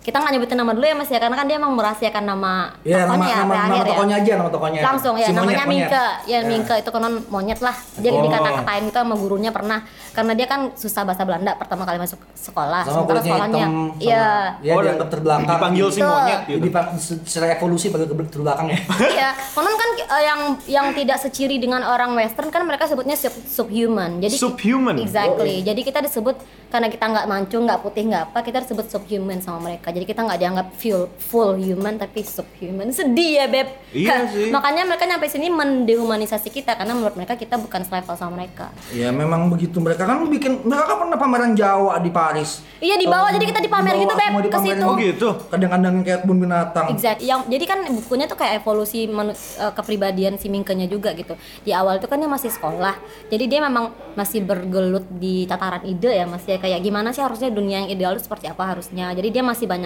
[0.01, 2.97] kita nggak nyebutin nama dulu ya mas ya karena kan dia emang merahasiakan nama Iya
[3.03, 3.91] nama tokohnya ya nama, nama terakhir ya.
[3.91, 4.81] tokonya aja nama tokonya.
[4.83, 5.71] langsung ya Si monyet, namanya monyet.
[5.71, 6.39] Mingke ya Ya.
[6.45, 8.23] Mingke itu konon monyet lah dia Oh.
[8.23, 9.79] dikata-katain itu sama gurunya pernah
[10.11, 13.73] karena dia kan susah bahasa Belanda pertama kali masuk sekolah Sama sementara sekolahnya hitam.
[13.85, 14.27] sama- iya
[14.59, 15.45] Ya Oh, dianggap terbelakang.
[15.47, 18.79] dipanggil si monyet gitu dipang- se- secara evolusi panggil terbelakang ya.
[19.13, 23.35] iya konon kan eh, yang yang tidak seciri dengan orang western kan mereka sebutnya sub,
[23.45, 24.97] subhuman jadi Subhuman?
[24.97, 29.39] exactly jadi kita disebut karena kita nggak mancung nggak putih nggak apa kita disebut subhuman
[29.39, 34.25] sama mereka jadi kita nggak dianggap full full human tapi subhuman sedih ya beb Iya
[34.33, 34.49] sih.
[34.49, 39.11] makanya mereka nyampe sini mendehumanisasi kita karena menurut mereka kita bukan selevel sama mereka Ya
[39.11, 42.63] memang begitu mereka kan bikin mereka kan pernah pameran Jawa di Paris.
[42.79, 44.71] iya di bawah jadi kita dipamer Di gitu beb semua ke dipamerin.
[44.71, 46.87] situ oh gitu Kadang-kadang kayak kebun binatang.
[46.91, 47.19] Exact.
[47.21, 51.33] Yang jadi kan bukunya tuh kayak evolusi manu- eh, kepribadian si Mingkenya juga gitu.
[51.63, 52.95] Di awal itu kan dia masih sekolah.
[53.27, 57.81] Jadi dia memang masih bergelut di tataran ide ya, masih kayak gimana sih harusnya dunia
[57.81, 59.09] yang ideal itu seperti apa harusnya.
[59.11, 59.78] Jadi dia masih banyak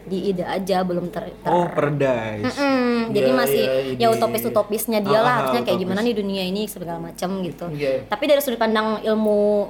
[0.00, 3.10] di ide aja, belum ter, ter- oh perdais Mm-mm.
[3.10, 4.14] jadi Iya, masih iya, ya ide.
[4.14, 5.84] utopis-utopisnya dia Ah, lah ah, harusnya kayak utopis.
[5.84, 7.66] gimana nih dunia ini segala macam gitu.
[7.70, 8.04] Iya.
[8.04, 9.68] Tapi dari sudut pandang ilmu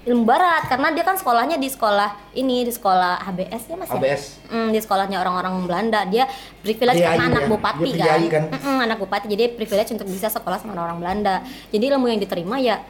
[0.00, 3.94] ilmu barat karena dia kan sekolahnya di sekolah ini di sekolah HBS ya Mas ya?
[3.94, 4.22] HBS.
[4.48, 6.24] Mm, di sekolahnya orang-orang Belanda dia
[6.56, 7.48] privilege karena anak ya.
[7.48, 8.44] bupati Dia kan, kan.
[8.48, 12.56] Mm-mm, anak bupati jadi privilege untuk bisa sekolah sama orang Belanda jadi ilmu yang diterima
[12.56, 12.80] ya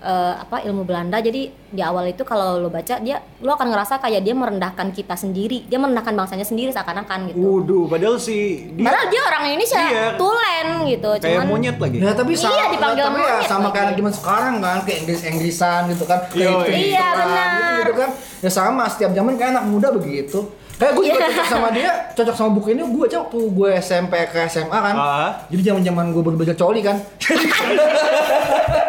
[0.00, 1.16] eh, apa ilmu Belanda.
[1.16, 5.14] Jadi di awal itu kalau lo baca dia lo akan ngerasa kayak dia merendahkan kita
[5.14, 5.64] sendiri.
[5.64, 7.38] Dia merendahkan bangsanya sendiri seakan-akan gitu.
[7.38, 8.36] Waduh, padahal si
[8.72, 10.06] dia Padahal dia orang Indonesia, Iya.
[10.16, 11.10] tulen gitu.
[11.14, 11.96] kayak Cuman monyet lagi.
[11.98, 13.74] Ya tapi Iya, sama, dipanggil tapi ya monyet sama lagi.
[13.76, 16.64] kayak zaman sekarang kan, kayak Inggris Inggrisan gitu kan, kayak Yoi.
[16.64, 17.48] Twitter-an Iya, benar.
[17.50, 18.10] gitu, gitu kan.
[18.40, 20.40] Ya sama setiap zaman kayak anak muda begitu.
[20.74, 21.28] Kayak gue juga Iya.
[21.28, 24.94] cocok sama dia, cocok sama buku ini gue aja waktu gue SMP ke SMA kan.
[24.96, 25.30] Ah.
[25.46, 26.96] Jadi zaman zaman gue baru belajar coli kan.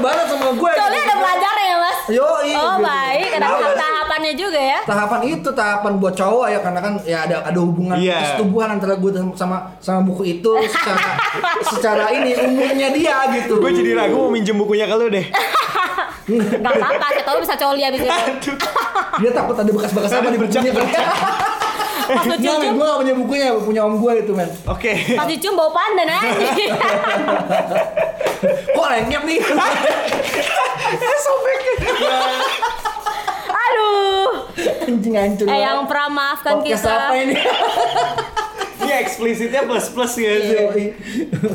[0.00, 0.70] Banget sama gue.
[0.72, 1.98] Soalnya ada pelajaran ya mas?
[2.10, 2.56] Yo, iya.
[2.56, 2.82] Oh gitu.
[2.82, 4.78] baik, ada Nah, tahap-tahapannya juga ya?
[4.82, 8.18] tahapan itu tahapan buat cowok ya karena kan ya ada ada hubungan Iya.
[8.18, 11.08] persetubuhan antara gue sama sama buku itu secara
[11.70, 13.58] secara ini umumnya dia gitu.
[13.58, 15.26] Gue jadi ragu mau minjem bukunya ke lu deh.
[16.30, 18.52] Gak apa-apa, saya tahu bisa coli abis itu
[19.18, 20.72] Dia takut ada bekas-bekas apa di bukunya.
[22.10, 24.92] Pas lu cium-cium, gue gak punya bukunya, punya om gue itu men Oke.
[25.14, 26.26] pas dicium bau pandan aja
[28.70, 29.38] Kok lenyap nih?
[31.24, 31.60] Sobek.
[33.50, 34.28] Aduh
[34.82, 37.34] Anjing hancur Eh yang pernah maafkan Podcast kita apa ini?
[38.80, 40.56] Ini eksplisitnya plus-plus ya sih.
[40.56, 40.84] Yoi.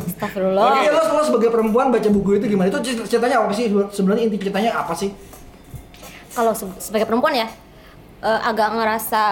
[0.07, 2.69] Astagfirullah Oke, lo, lo sebagai perempuan baca buku itu gimana?
[2.69, 3.65] Itu cer- ceritanya apa sih?
[3.67, 5.09] Sebenarnya inti ceritanya apa sih?
[6.31, 7.49] Kalau se- sebagai perempuan ya
[8.21, 9.23] eh, Agak ngerasa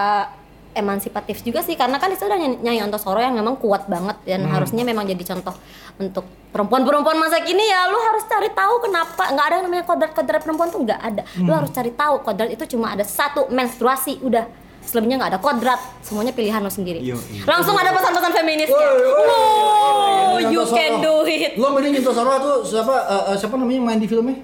[0.74, 4.52] emansipatif juga sih karena kan itu udah Nyai Antosoro yang memang kuat banget dan Hmm.
[4.52, 5.54] harusnya memang jadi contoh
[5.96, 10.42] untuk perempuan-perempuan masa kini ya lu harus cari tahu kenapa nggak ada yang namanya kodrat-kodrat
[10.42, 11.58] perempuan tuh nggak ada lu Hmm.
[11.58, 14.46] harus cari tahu kodrat itu cuma ada satu menstruasi udah
[14.82, 17.46] selebihnya nggak ada kodrat semuanya pilihan lo sendiri Yo, iya.
[17.46, 18.68] langsung ada pesan-pesan woi.
[18.68, 22.92] wow you can do it Lo milih Nyanto Soro tuh siapa?
[22.92, 24.36] eh, eh, siapa namanya main di filmnya?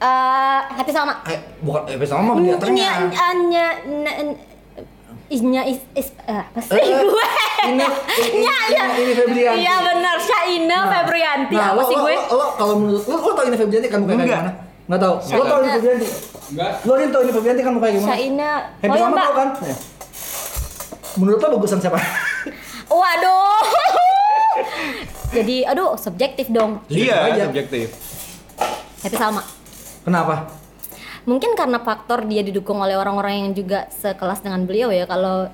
[0.00, 2.76] Eh, hati sama Eh, bukan, eh, sama mah di Nya, antaranya.
[3.46, 4.22] nya, nya,
[5.30, 7.26] isnya is, is eh, apa sih Eh, eh, gue?
[7.64, 8.84] ini- ini- Nya, ya.
[8.92, 9.62] ini Febrianti.
[9.62, 11.54] Iya benar, Syaina Febrianti.
[11.54, 12.14] Nah, apa lo, sih gue?
[12.16, 14.42] lo, lo kalau menurut lo, lo tau ini Febrianti kan mukanya kayak Enggak.
[14.42, 14.52] gimana?
[14.84, 15.14] Nggak tahu.
[15.14, 15.74] Lo tau ini Enggak.
[15.76, 16.06] Febrianti?
[16.50, 16.72] Enggak.
[16.82, 18.08] Lo ini tau ini Febrianti kan mukanya gimana?
[18.10, 18.50] Syaina.
[18.76, 19.22] Happy Oh Mama mbak.
[19.22, 19.48] tau kan?
[19.62, 19.76] Ya.
[21.12, 21.98] Menurut lo bagusan siapa?
[22.90, 23.62] Waduh.
[25.36, 26.82] Jadi, aduh, subjektif dong.
[26.86, 27.94] Iya, subjektif.
[29.00, 29.42] Happy Salma.
[30.02, 30.59] Kenapa?
[31.30, 35.06] Mungkin karena faktor dia didukung oleh orang-orang yang juga sekelas dengan beliau ya.
[35.06, 35.46] Kalau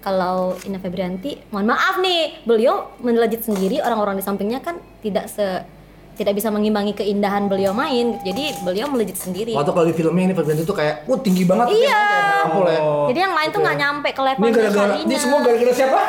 [0.00, 5.44] kalau Ina Febrianti, mohon maaf nih, beliau melejit sendiri, orang-orang di sampingnya kan tidak se
[6.16, 8.16] tidak bisa mengimbangi keindahan beliau main.
[8.16, 8.32] gitu.
[8.32, 9.52] Jadi beliau melejit sendiri.
[9.52, 11.76] Waktu kalau di filmnya ini Febrianti tuh kayak, wah tinggi banget.
[11.76, 12.02] Iya.
[12.48, 12.80] Kayak ya.
[13.12, 16.00] Jadi yang lain tuh nggak nyampe ke level Ini gara-gara, ini semua gara-gara siapa?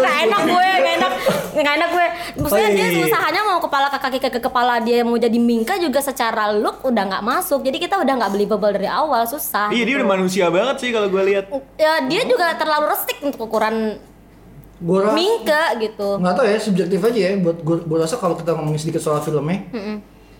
[0.00, 1.12] Gak enak gue, gak enak,
[1.54, 2.06] gak enak gue.
[2.34, 3.06] Maksudnya Oh, iya, dia iya.
[3.06, 6.82] usahanya mau kepala ke kaki ke, ke kepala dia mau jadi mingka juga secara look
[6.82, 7.62] udah nggak masuk.
[7.62, 9.70] Jadi kita udah nggak believable dari awal, susah.
[9.70, 9.98] Iya, dia gitu.
[10.02, 11.44] udah manusia banget sih kalau gue lihat.
[11.78, 14.02] Ya dia juga terlalu restik untuk ukuran
[14.84, 16.18] Gue rasa, mingke gitu.
[16.18, 17.30] nggak tahu ya, subjektif aja ya.
[17.38, 19.64] Buat gue, gue rasa kalau kita ngomongin sedikit soal filmnya,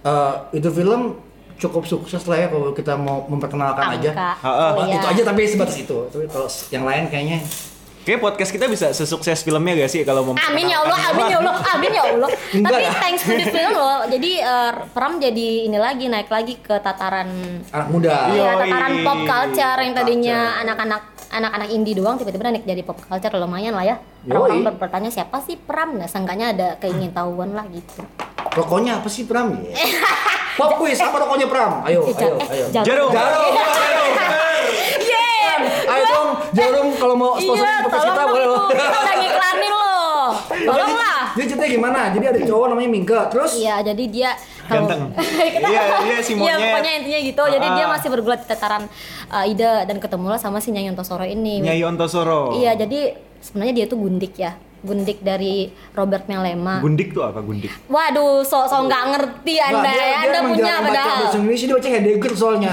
[0.03, 1.17] eh, itu film
[1.55, 4.11] cukup sukses lah ya kalau kita mau memperkenalkan aja.
[4.11, 4.31] Angka.
[4.43, 4.75] Ah.
[4.75, 4.99] Oh, iya.
[4.99, 5.97] Itu aja tapi sebatas itu.
[6.11, 7.39] Tapi kalau yang lain kayaknya
[8.05, 11.39] Kayak podcast kita bisa sesukses filmnya gak sih kalau mau Amin ya Allah, amin ya
[11.41, 12.29] Allah, amin ya Allah.
[12.61, 16.61] Enggak Tapi thanks to this film loh, jadi eh, Pram jadi ini lagi naik lagi
[16.61, 17.33] ke tataran
[17.73, 18.29] anak muda.
[18.29, 23.33] Iya, tataran pop culture yang tadinya anak-anak anak-anak indie doang tiba-tiba naik jadi pop culture
[23.41, 23.97] lumayan lah ya.
[24.29, 25.97] Orang-orang bertanya siapa sih Pram?
[25.97, 28.05] Nah, seenggaknya ada keingintahuan lah gitu.
[28.53, 29.57] Rokoknya apa sih Pram?
[29.65, 29.73] Ya?
[30.61, 31.83] Pop quiz apa rokoknya Pram?
[31.83, 32.65] Ayo, ayo, ayo.
[32.71, 33.11] jarum.
[33.11, 33.51] Jarum.
[33.51, 34.54] Yeay!
[36.55, 38.65] Jarum kalau mau sponsor Iya, podcast kita boleh loh.
[38.67, 40.25] Kita udah ngiklanin loh.
[40.65, 41.19] Tolonglah.
[41.35, 42.01] Jadi ceritanya gimana?
[42.11, 44.31] Jadi ada cowok namanya Mingke, terus Iya, jadi dia
[44.65, 45.03] kalau Ganteng.
[45.67, 46.71] Iya, iya, si Iya, monyet.
[46.71, 47.43] pokoknya intinya gitu.
[47.51, 47.91] Jadi dia Ah.
[47.91, 48.83] masih bergulat di tataran
[49.29, 51.61] uh, ide dan ketemulah sama si Nyai Ontosoro ini.
[51.61, 52.55] Nyai Ontosoro.
[52.55, 54.55] Iya, jadi sebenarnya dia tuh gundik ya.
[54.85, 55.55] Gundik dari
[55.91, 56.77] Robert Melema.
[56.79, 57.73] Gundik tuh apa gundik?
[57.87, 60.05] Waduh, sok-sok nggak ngerti Anda Nggak, dia- ya.
[60.05, 61.17] dia Anda punya padahal.
[61.17, 62.71] bahasa Indonesia dia baca Heidegger soalnya.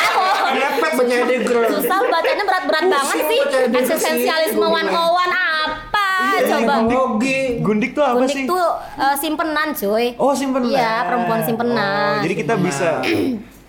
[0.54, 1.56] Ngepet baca Heidegger.
[1.68, 3.40] Susah bacanya berat-berat banget sih.
[3.74, 6.06] Eksistensialisme one on apa?
[6.30, 6.74] Iya, Coba.
[6.78, 7.38] teknologi.
[7.58, 8.44] Gundik tuh apa Gundik sih?
[8.46, 10.06] tuh uh, simpenan, cuy.
[10.14, 10.70] Oh, simpenan.
[10.70, 12.14] Iya, perempuan simpenan.
[12.14, 13.02] Oh, jadi kita bisa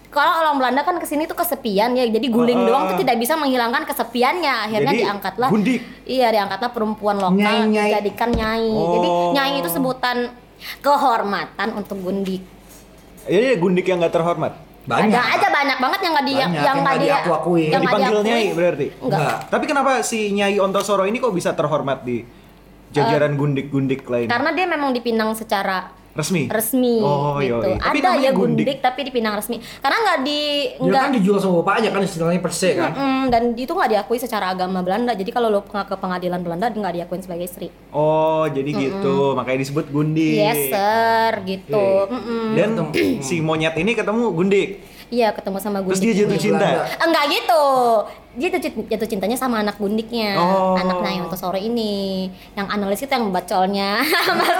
[0.10, 2.66] Kalau orang Belanda kan ke sini tuh kesepian ya, jadi guling Ah.
[2.66, 4.54] doang tuh tidak bisa menghilangkan kesepiannya.
[4.66, 5.50] Akhirnya Jadi, diangkatlah.
[5.50, 5.80] gundik.
[6.04, 7.86] Iya, diangkatlah perempuan lokal Nyai, nyai.
[7.88, 8.66] dijadikan nyai.
[8.68, 9.32] Jadi Oh.
[9.32, 10.34] nyai itu sebutan
[10.80, 12.42] kehormatan untuk gundik.
[13.24, 14.54] Jadi ada gundik yang gak terhormat.
[14.82, 15.14] Banyak.
[15.14, 17.62] Ada aja banyak banget yang nggak di Banyak, yang yang nggak nggak diaku-akuin.
[17.62, 18.26] yang nggak Dipanggil diakuin.
[18.26, 18.88] nyai berarti.
[19.00, 19.38] Enggak.
[19.46, 22.26] Tapi kenapa si Nyai Ontosoro ini kok bisa terhormat di
[22.90, 24.26] jajaran gundik-gundik lain?
[24.26, 26.44] Karena dia memang dipinang secara Resmi.
[26.46, 27.64] resmi Oh, gitu.
[27.64, 27.80] yoi.
[27.80, 28.66] Tapi Ada namanya ya Gundik.
[28.66, 29.58] gundik tapi di Pinang resmi.
[29.80, 30.40] Karena nggak di
[30.78, 32.92] nggak kan dijual sama bapaknya kan istilahnya per se kan.
[32.92, 35.12] Mm, dan itu nggak diakui secara agama Belanda.
[35.12, 37.72] Jadi kalau lo ke pengadilan Belanda nggak diakuin sebagai istri.
[37.90, 39.34] Oh, jadi gitu.
[39.34, 40.36] Makanya disebut Gundik.
[40.38, 41.80] Yes sir, gitu.
[41.80, 42.12] Oke.
[42.12, 42.46] Mm-mm.
[42.54, 42.70] Dan
[43.26, 44.70] si monyet ini ketemu Gundik.
[45.10, 46.06] Iya ketemu sama Terus gundik.
[46.06, 46.62] dia jatuh cinta.
[46.62, 46.86] Belanda.
[47.02, 47.66] Enggak gitu.
[48.30, 50.38] Dia jatuh, cint- jatuh cintanya sama anak gundiknya.
[50.38, 50.78] Oh.
[50.78, 52.30] Anaknya yang sore ini.
[52.54, 54.06] Yang analis itu yang bacolnya.
[54.38, 54.58] Mas.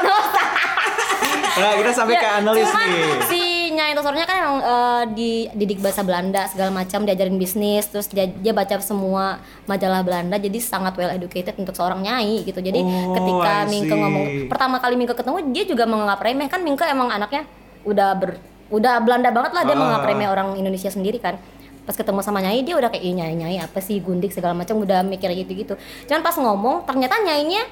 [1.52, 3.04] Nah, kita sampai ke Ya, analis cuman nih.
[3.26, 8.26] Si Nyai Tosornya kan emang eh, dididik bahasa Belanda segala macam, diajarin bisnis, terus dia,
[8.26, 12.60] dia baca semua majalah Belanda, jadi sangat well educated untuk seorang nyai gitu.
[12.60, 16.84] Jadi Oh, ketika Mingke ngomong pertama kali Mingke ketemu, dia juga menganggap remeh kan Mingke
[16.84, 17.46] emang anaknya
[17.82, 18.36] udah ber
[18.70, 19.80] udah Belanda banget lah dia Ah.
[19.80, 21.40] menganggap remeh orang Indonesia sendiri kan.
[21.82, 24.78] Pas ketemu sama Nyai dia udah kayak "Ih, nyai nyai apa sih gundik segala macam
[24.78, 25.74] udah mikir gitu-gitu.
[26.06, 27.66] Cuman pas ngomong ternyata nyainya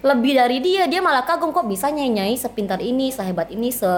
[0.00, 3.88] lebih dari dia dia malah kagum kok bisa nyai nyai sepintar ini sehebat ini se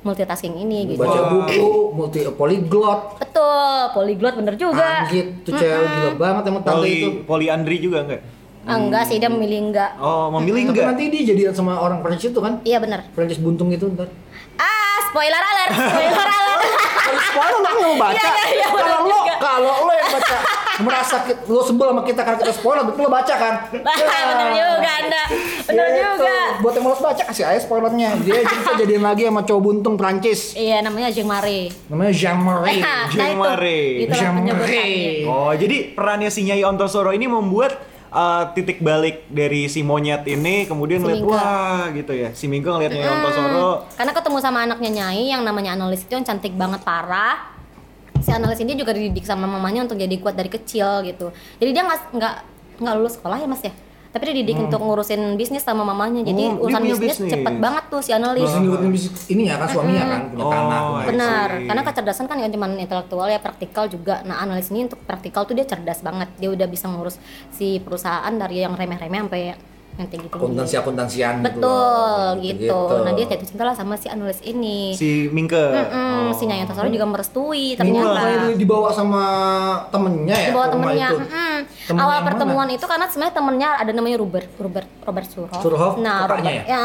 [0.00, 1.62] multitasking ini gitu Baca buku,
[1.92, 3.54] multi poliglot, betul
[3.92, 7.08] poliglot bener juga anjir tuh cewek gila banget emang tante itu.
[7.22, 8.20] Poli Poliandri juga enggak?
[8.64, 10.86] Ah, enggak sih dia memilih enggak Oh, memilih Tapi enggak?
[10.90, 12.58] nanti dia jadian sama orang Prancis itu kan?
[12.62, 14.08] iya bener Prancis buntung itu ntar.
[14.56, 16.60] ah spoiler alert spoiler alert
[16.96, 18.12] Kalau spoiler lo nggak mau baca.
[18.12, 19.34] Iya, iya, iya, bener kalau lo juga.
[19.38, 20.36] kalau lo yang baca
[20.76, 23.54] merasa lo sebel sama kita karena kita spoiler, betul lo baca kan?
[24.28, 25.22] bener juga anda
[25.64, 26.02] bener Gitu.
[26.16, 28.08] juga Buat yang males baca kasih aja spoilernya.
[28.18, 30.54] Dia bisa jadian lagi sama cowok buntung Prancis.
[30.54, 32.80] iya namanya Jean Marie Namanya Jean-Marie.
[32.84, 33.86] Nah, Jean itu, Marie.
[34.02, 34.34] itulah Jean.
[34.36, 35.24] Marie.
[35.24, 40.64] Oh, jadi perannya si Nyai Ontosoro ini membuat uh, titik balik dari si monyet ini
[40.64, 41.28] kemudian Si Mingke.
[41.28, 42.28] wah gitu ya.
[42.32, 43.70] Si Mingke ngeliat Nyai Hmm, Ontosoro.
[43.92, 47.53] Karena ketemu sama anaknya Nyai yang namanya analis itu yang cantik banget parah.
[48.24, 51.28] Si analis ini juga dididik sama mamanya untuk jadi kuat dari kecil gitu.
[51.60, 52.34] Jadi dia nggak nggak
[52.80, 53.70] nggak lulus sekolah ya mas ya.
[54.14, 56.22] Tapi dia dididik untuk ngurusin bisnis sama mamanya.
[56.22, 57.34] Jadi Oh, urusan bisnis, bisnis.
[57.34, 58.46] cepet banget tuh si analis.
[58.46, 60.80] Terus ngikutin bisnis ini ya kan suaminya kan punya Oh, tanah.
[61.10, 64.22] Benar, karena kecerdasan kan yang cuma intelektual ya praktikal juga.
[64.22, 66.30] Nah analis ini untuk praktikal tuh dia cerdas banget.
[66.38, 67.18] Dia udah bisa ngurus
[67.50, 70.34] si perusahaan dari yang remeh-remeh sampai yang tinggi tinggi.
[70.36, 72.78] akuntansi akuntansian Betul gitu.
[72.98, 74.90] Nah dia jatuh cinta lah sama si analis ini.
[74.92, 75.54] Si Mingke.
[75.54, 76.32] Mm-mm, Oh.
[76.32, 78.10] si Nyai Antasari juga merestui ternyata.
[78.10, 79.24] pokoknya dibawa sama
[79.88, 80.48] temennya ya.
[80.48, 81.08] Di bawah ke rumah temennya.
[81.08, 81.16] itu.
[81.20, 81.54] Mm-mm.
[81.86, 85.60] Temennya Awal pertemuan itu karena sebenarnya temennya ada namanya Robert, Robert, Robert Surhoff.
[85.60, 86.84] Surhoff, Nah, kakaknya Robert, ya.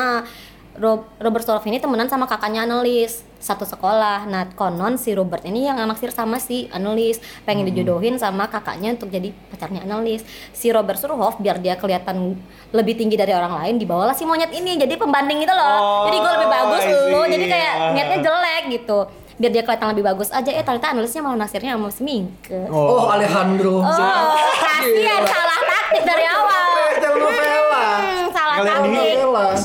[0.76, 4.28] Rob- Robert Surhoff ini temenan sama kakaknya analis satu sekolah.
[4.28, 7.72] Nah, konon si Robert ini yang naksir sama si analis, pengen Hmm.
[7.72, 10.22] dijodohin sama kakaknya untuk jadi pacarnya analis.
[10.52, 12.36] Si Robert Surhoff biar dia kelihatan
[12.70, 15.66] lebih tinggi dari orang lain, dibawalah si monyet ini jadi pembanding gitu loh.
[15.66, 17.92] Oh, jadi gue lebih bagus lo, jadi kayak Ah.
[17.92, 19.00] niatnya jelek gitu.
[19.40, 22.68] Biar dia kelihatan lebih bagus aja, eh ternyata analisnya malah naksirnya sama si Mingke.
[22.68, 23.80] Oh, Alejandro.
[23.80, 26.68] Oh, kasihan salah taktik dari awal.
[27.00, 29.16] Hmm, salah taktik.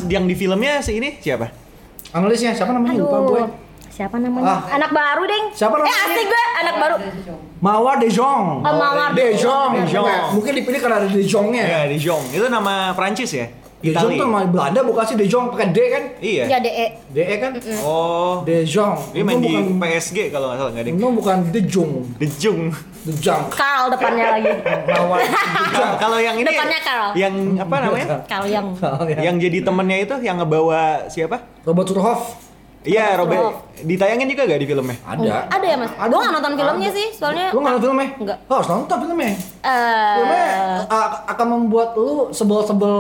[0.07, 1.51] Yang di filmnya si ini siapa?
[2.13, 3.03] Analisnya siapa namanya?
[3.03, 3.43] Lupa gue.
[3.95, 4.59] Siapa namanya?
[4.59, 4.75] Ah.
[4.75, 5.45] Anak baru, Deng.
[5.55, 5.95] Siapa namanya?
[5.95, 6.97] Eh, asik gue, anak baru.
[7.63, 8.45] Mawar De Jong.
[8.59, 9.71] Oh, Mawar De Jong.
[9.73, 10.11] De Jong.
[10.35, 11.63] Mungkin dipilih karena ada De Jongnya.
[11.63, 12.27] Ya, De Jong.
[12.29, 13.47] Itu nama Prancis ya?
[13.79, 14.17] De Jong Itali.
[14.17, 16.03] tuh nama Belanda bukan sih De Jong pakai D kan?
[16.19, 16.43] Iya.
[16.49, 16.87] Ya, DE.
[17.13, 17.53] DE kan?
[17.81, 18.43] Oh.
[18.43, 18.97] De Jong.
[19.13, 20.91] Dia main Untung di bukan, PSG kalau nggak salah nggak ada.
[20.91, 21.93] untung bukan De Jong.
[22.17, 22.61] De Jong.
[23.05, 23.43] De Jong.
[23.47, 24.51] Carl depannya lagi.
[24.91, 25.29] Mawar De
[25.71, 25.93] Jong.
[26.03, 27.09] Kalau yang ini Depannya Carl.
[27.15, 28.07] yang apa namanya?
[28.27, 28.67] Carl yang
[29.21, 31.45] yang jadi temennya itu yang ngebawa siapa?
[31.63, 32.54] Robert Surhoff.
[32.85, 33.65] Iya, Robert.
[33.77, 34.97] Ditayangin juga gak di filmnya?
[35.03, 35.49] Ada.
[35.49, 35.91] Ada ya, Mas?
[35.91, 36.05] Ada.
[36.07, 36.97] Gue gak nonton filmnya Ada.
[36.97, 38.09] sih, soalnya Lu nggak nonton filmnya?
[38.15, 38.39] Enggak.
[38.45, 39.33] Oh, harus nonton filmnya.
[40.15, 42.97] Filmnya eh a- akan membuat lu sebel-sebel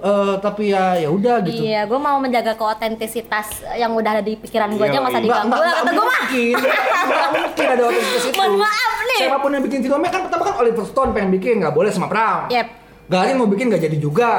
[0.00, 1.60] eh, tapi ya ya udah gitu.
[1.60, 5.26] Iya, gue mau menjaga keotentisitas yang udah ada di pikiran gue aja nggak usah Nggak,
[5.26, 6.20] diganggu nggak, lah kata nggak gue mah.
[6.20, 6.54] mungkin.
[7.08, 8.36] Nggak mungkin ada otoritas itu.
[8.36, 9.18] Mohon maaf nih.
[9.20, 12.06] Siapa pun yang bikin filmnya kan pertama kan Oliver Stone pengen bikin nggak boleh sama
[12.06, 12.46] Pram.
[12.48, 12.66] Yep.
[13.08, 14.30] Garin mau bikin nggak jadi juga.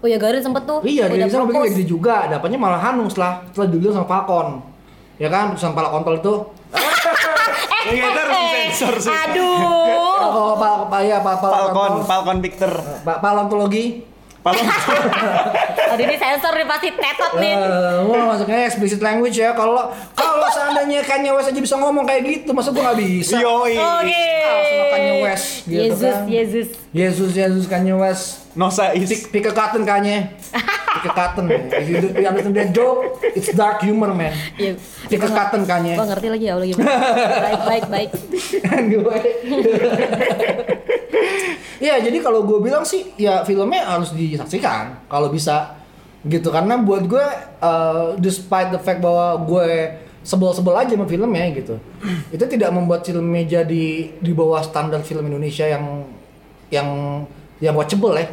[0.00, 0.80] Oh ya Garin sempet tuh.
[0.80, 1.72] Iya, mau bikin propose.
[1.76, 2.16] jadi juga.
[2.26, 4.48] Dapatnya malah Hanung setelah setelah dulu sama Falcon.
[5.20, 6.34] Ya kan, perusahaan pala kontol itu.
[7.80, 9.08] Eh, Iya, itu harus eh, disensor sih.
[9.08, 9.56] Aduh.
[10.20, 12.68] Oh, pal, pal, ya, pal, pal, Falcon, Falcon Victor.
[13.00, 14.04] Pa- paleontologi.
[14.40, 14.68] Falcon.
[15.90, 17.56] Aduh ini sensor nih pasti tetot nih.
[17.56, 19.52] Eh, wah masuknya explicit language ya.
[19.52, 23.36] Kalau kalau seandainya Kanye West aja bisa ngomong kayak gitu, masa gua nggak bisa?
[23.36, 23.74] Yoi.
[23.76, 24.24] Oke.
[24.44, 26.24] Ah, sama Kanye West, gitu Yesus, kan.
[26.28, 26.68] Yesus.
[26.90, 28.50] Yesus, Yesus Kanye West.
[28.58, 29.06] Nosa is.
[29.06, 30.34] Pick, pick a cotton Kanye.
[30.50, 31.46] Pick a cotton.
[31.46, 34.34] If you, do- you understand that joke, it's dark humor man.
[34.58, 34.74] Iya.
[35.06, 35.94] Pick a cotton Kanye.
[35.94, 36.90] Gua ngerti lagi ya Allah gimana.
[37.46, 38.10] Baik, baik, baik.
[38.90, 39.18] Gue.
[41.80, 45.80] Iya, jadi kalau gue bilang sih, ya filmnya harus disaksikan kalau bisa
[46.28, 47.26] gitu karena buat gue,
[47.64, 51.80] uh, despite the fact bahwa gue sebel-sebel aja sama filmnya gitu,
[52.28, 56.04] itu tidak membuat filmnya jadi di bawah standar film Indonesia yang
[56.70, 56.88] yang
[57.60, 58.24] yang watchable ya.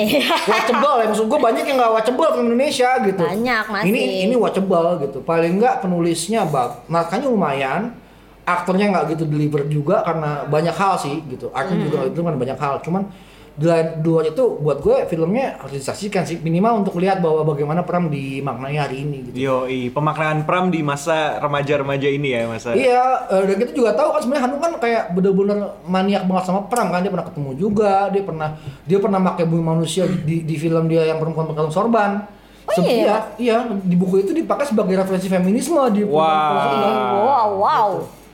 [0.52, 3.18] Watchable ya maksud gue banyak yang nggak watchable film Indonesia gitu.
[3.18, 3.90] Banyak, masih.
[3.90, 5.18] Ini ini watchable gitu.
[5.26, 7.82] Paling nggak penulisnya bab, makanya lumayan.
[8.46, 11.50] Aktornya nggak gitu deliver juga karena banyak hal sih gitu.
[11.50, 12.78] Artnya juga itu kan banyak hal.
[12.78, 13.10] Cuman
[13.56, 17.40] di lain- di luar itu buat gue filmnya harus disaksikan sih minimal untuk lihat bahwa
[17.42, 19.36] bagaimana perang dimaknai hari ini gitu.
[19.38, 22.70] Yoi, pemaknaan pram di masa remaja-remaja ini ya masa.
[22.70, 26.64] Iya, eh, dan kita juga tahu kan sebenarnya Hanung kan kayak bener-bener maniak banget sama
[26.64, 28.48] perang kan dia pernah ketemu juga, dia pernah
[28.84, 32.28] dia pernah pakai bumi manusia di, di film dia yang perempuan berkalung sorban.
[32.66, 33.32] Oh Se- iya?
[33.36, 36.20] iya, di buku itu dipakai sebagai referensi feminisme di Wow.
[36.20, 36.92] perempuan.
[37.16, 37.88] Wow, wow.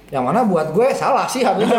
[0.09, 1.79] Yang mana buat gue salah sih harusnya.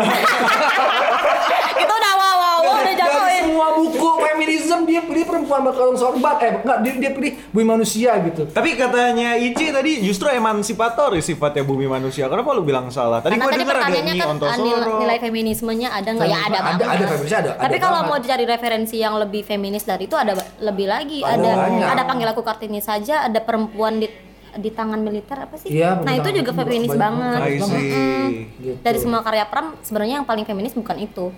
[1.76, 3.44] Itu udah wow, wow, wow, udah Dari jatuhin.
[3.64, 8.10] Semua buku feminisme dia pilih perempuan berkalung sorban, eh enggak dia, dia pilih bumi manusia
[8.20, 8.42] gitu.
[8.52, 12.28] Tapi katanya Ici tadi justru emansipator sifatnya bumi manusia.
[12.28, 13.24] Kenapa lu bilang salah?
[13.24, 14.94] Tadi Karena gua tadi dengar ada Nyi kan nilai, Ontosoro.
[15.00, 18.44] nilai feminismenya ada nggak ya ada Ada- ada, feminisnya ada, Tapi ada kalau mau dicari
[18.44, 21.24] referensi yang lebih feminis dari itu ada lebih lagi.
[21.24, 24.08] Ada Ada ada panggil aku kartini saja, ada perempuan di
[24.54, 25.66] di tangan militer apa sih?
[25.66, 27.58] Iya, nah itu juga feminis banget.
[27.66, 28.46] See.
[28.60, 28.78] Gitu.
[28.86, 31.34] Dari semua karya Pram sebenarnya yang paling feminis bukan itu.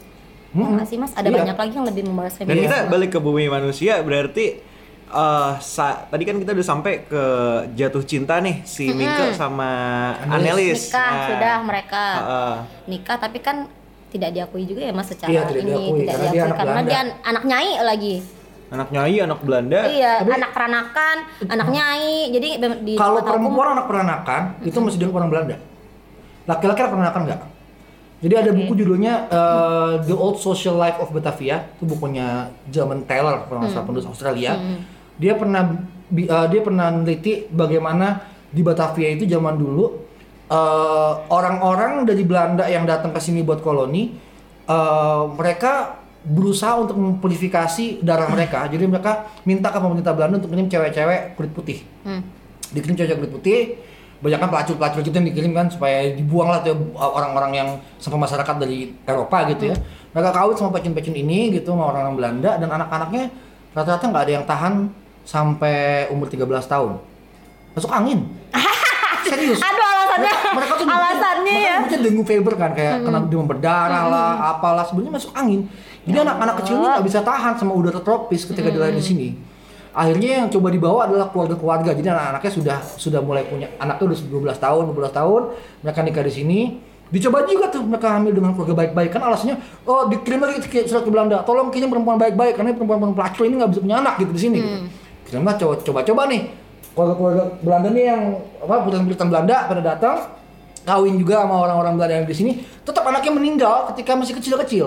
[0.59, 1.13] Ya nggak sih mas?
[1.13, 1.37] Ada Iya.
[1.39, 2.63] banyak lagi yang lebih membahas Dan feminis.
[2.65, 4.47] kita balik ke bumi manusia berarti
[5.07, 7.23] eh sa- tadi kan kita udah sampai ke
[7.75, 9.69] jatuh cinta nih si Mingke sama
[10.25, 10.89] Anelis.
[10.89, 12.55] Nikah Nah, sudah mereka heeh.
[12.89, 13.71] nikah tapi kan
[14.09, 16.57] tidak diakui juga ya mas secara Iya, tidak ini diakui, tidak karena dia diakui anak
[16.57, 16.89] karena Belanda.
[16.89, 18.17] dia an- anak nyai lagi.
[18.67, 19.81] anak nyai, anak Belanda.
[19.87, 21.17] Iya, Tapi- anak peranakan,
[21.47, 22.15] anak nyai.
[22.29, 22.49] Jadi
[22.83, 25.57] di Kalau hukum- perempuan anak peranakan itu masih dianggap orang Belanda.
[26.45, 27.41] Laki-laki anak peranakan enggak.
[28.27, 33.47] Jadi ada buku judulnya uh, The Old Social Life of Batavia, itu bukunya German Taylor,
[33.47, 34.59] kalau salah penulis Australia.
[35.15, 35.63] Dia pernah
[36.11, 40.03] uh, dia pernah meneliti bagaimana di Batavia itu zaman dulu
[40.51, 44.19] uh, orang-orang dari Belanda yang datang ke sini buat koloni,
[44.67, 48.67] uh, mereka berusaha untuk mempurifikasi darah mereka.
[48.67, 52.27] Jadi mereka minta ke pemerintah Belanda untuk kirim cewek-cewek kulit putih Hmm.
[52.75, 53.61] dikirim cewek kulit putih
[54.17, 57.69] banyak kan pelacur-pelacur gitu yang dikirim kan supaya dibuang lah tuh orang-orang yang
[58.01, 59.77] sama masyarakat dari Eropa gitu ya.
[60.17, 63.29] Mereka kawin sama pecun-pecun ini gitu sama orang-orang Belanda dan anak-anaknya
[63.77, 64.75] rata-rata nggak ada yang tahan
[65.29, 66.93] sampai umur 13 tahun.
[67.77, 68.25] Masuk angin.
[69.29, 69.61] Serius.
[69.61, 71.75] Aduh alasannya, mereka tuh alasannya ya.
[71.77, 71.81] Hmm.
[71.85, 75.69] mungkin dengue fever kan kayak kena demam berdarah lah apalah sebenarnya masuk angin.
[76.07, 79.29] Jadi anak-anak kecil ini nggak bisa tahan sama udara tropis ketika dia di sini
[79.97, 81.97] akhirnya yang coba dibawa adalah keluarga-keluarga.
[81.97, 84.19] Jadi anak-anaknya sudah sudah mulai punya anaknya udah
[84.53, 85.43] 12 tahun 12 tahun
[85.81, 86.59] mereka nikah di sini.
[87.07, 89.11] Dicoba juga tuh mereka hamil dengan keluarga baik-baik.
[89.15, 89.57] Kan alasannya
[89.89, 91.41] oh dikirim lagi ke- surat ke Belanda.
[91.43, 94.59] Tolong kirim perempuan baik-baik karena perempuan-perempuan pelacur ini nggak bisa punya anak gitu di sini.
[94.61, 94.79] Gitu.
[95.27, 96.43] kirimlah coba coba-coba nih.
[96.93, 98.23] Keluarga-keluarga Belanda nih yang
[98.61, 100.17] apa puritan-puritan Belanda pada datang
[100.87, 102.53] kawin juga sama orang-orang Belanda yang di sini.
[102.85, 104.87] Tetap anaknya meninggal ketika masih kecil-kecil.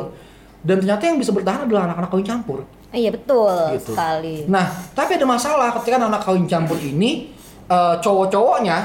[0.60, 3.94] Dan ternyata yang bisa bertahan adalah anak-anak kawin campur Iya betul Gitu.
[3.94, 4.50] sekali.
[4.50, 4.66] Nah,
[4.98, 7.30] tapi ada masalah ketika anak kawin campur ini
[7.70, 8.78] eh, cowok-cowoknya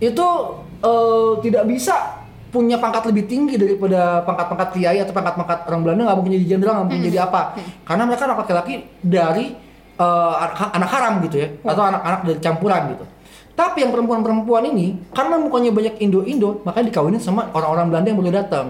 [0.00, 0.26] itu
[0.80, 6.18] eh, tidak bisa punya pangkat lebih tinggi daripada pangkat-pangkat kiai atau pangkat-pangkat orang Belanda nggak
[6.22, 7.40] mungkin jadi jenderal nggak mungkin jadi apa.
[7.84, 9.44] Karena mereka anak laki-laki dari
[10.00, 13.04] eh, anak, anak haram gitu ya atau anak-anak dari campuran gitu.
[13.54, 18.32] Tapi yang perempuan-perempuan ini karena mukanya banyak Indo-Indo makanya dikawinin sama orang-orang Belanda yang baru
[18.34, 18.66] datang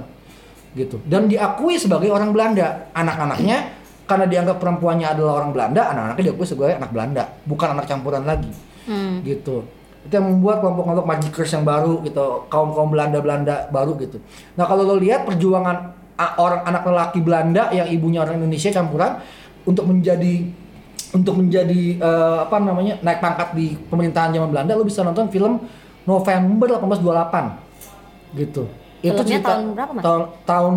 [0.76, 0.98] gitu.
[1.06, 2.90] Dan diakui sebagai orang Belanda.
[2.92, 8.24] Anak-anaknya karena dianggap perempuannya adalah orang Belanda anak-anaknya diakui sebagai anak Belanda bukan anak campuran
[8.28, 8.52] lagi.
[8.84, 9.24] Hmm.
[9.24, 9.64] gitu.
[10.04, 14.20] Itu yang membuat kelompok-kelompok magikers yang baru gitu kaum kaum Belanda Belanda baru gitu.
[14.60, 15.96] Nah kalau lo lihat perjuangan
[16.36, 19.24] orang anak lelaki Belanda yang ibunya orang Indonesia campuran
[19.64, 20.44] untuk menjadi
[21.16, 25.64] untuk menjadi eh, apa namanya naik pangkat di pemerintahan zaman Belanda lo bisa nonton film
[26.04, 28.68] November 1828 gitu
[29.12, 30.02] Filmnya tahun berapa, Mas?
[30.02, 30.74] tahun tahun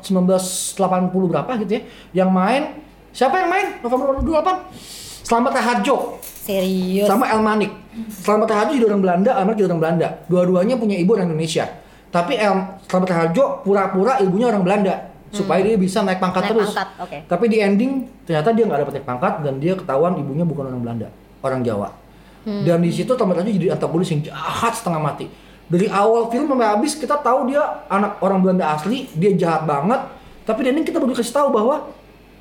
[0.00, 1.82] 1980 berapa gitu ya
[2.24, 7.06] yang main siapa yang main November 18 Selamat Harjo Serius.
[7.06, 7.70] sama El Manik.
[8.10, 10.08] Selamat Harjo jadi orang Belanda, El Manik jadi orang Belanda.
[10.26, 11.70] Dua-duanya punya ibu orang Indonesia.
[12.10, 16.50] Tapi El Selamat Harjo pura-pura ibunya orang Belanda supaya dia bisa naik pangkat Hmm.
[16.50, 16.70] Naik terus.
[16.74, 17.18] pangkat, oke.
[17.30, 17.92] Tapi di ending
[18.26, 21.08] ternyata dia nggak dapat naik pangkat dan dia ketahuan ibunya bukan orang Belanda,
[21.46, 21.88] orang Jawa.
[22.42, 22.64] Hmm.
[22.66, 25.30] Dan di situ Selamat Harjo jadi antagonis yang jahat setengah mati.
[25.70, 30.02] Dari awal film sampai habis kita tahu dia anak orang Belanda asli, dia jahat banget.
[30.42, 31.94] Tapi di ending kita baru kasih tahu bahwa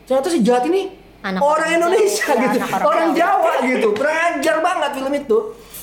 [0.10, 3.52] ternyata si jahat ini Anak orang orang Indonesia Jawa, gitu, anak orang orang Jawa.
[3.60, 5.38] Gitu, berajar banget film itu.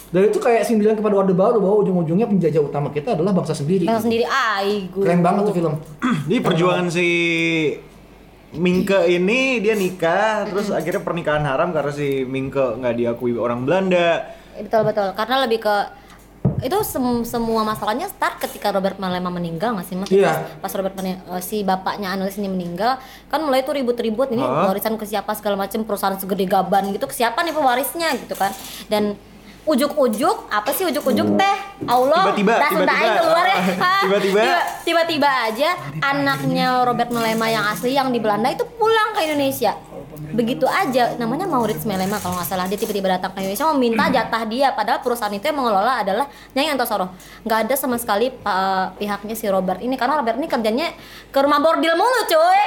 [0.07, 3.85] Dan itu kayak sindiran kepada Orde Baru bahwa ujung-ujungnya penjajah utama kita adalah bangsa sendiri.
[3.85, 4.01] Gitu.
[4.01, 5.05] sendiri aigu.
[5.05, 5.75] Keren banget tuh film.
[6.31, 7.09] Jadi perjuangan si
[8.57, 14.25] Mingke ini dia nikah terus akhirnya pernikahan haram karena si Mingke nggak diakui orang Belanda.
[14.57, 15.13] Betul betul.
[15.13, 15.77] Karena lebih ke
[16.59, 20.09] itu sem- semua masalahnya start ketika Robert Malema meninggal nggak sih mas?
[20.09, 20.57] Iya.
[20.57, 22.97] Pas, pas Robert Mane- eh, si bapaknya analis ini meninggal,
[23.27, 24.67] kan mulai tuh ribut-ribut ini Hah?
[24.67, 28.51] warisan ke siapa segala macam perusahaan segede gaban gitu ke siapa nih pewarisnya gitu kan?
[28.87, 29.17] Dan
[29.65, 33.19] ujuk-ujuk apa sih ujuk-ujuk teh Allah Tiba-tiba, tiba-tiba.
[33.19, 33.59] keluar ya?
[34.07, 34.41] Tiba-tiba.
[34.41, 39.75] Tiba- tiba-tiba aja anaknya Robert Melema yang asli yang di Belanda itu pulang ke Indonesia
[40.33, 42.67] begitu aja namanya Maurits Melema kalau nggak salah.
[42.67, 44.69] Dia tiba-tiba datang ke Indonesia meminta jatah dia.
[44.73, 47.13] Padahal perusahaan itu yang mengelola adalah Nyai Antosoro
[47.45, 49.95] nggak ada sama sekali pa- pihaknya si Robert ini.
[49.95, 50.91] Karena Robert ini kerjanya
[51.29, 52.63] ke rumah bordil mulu cuy.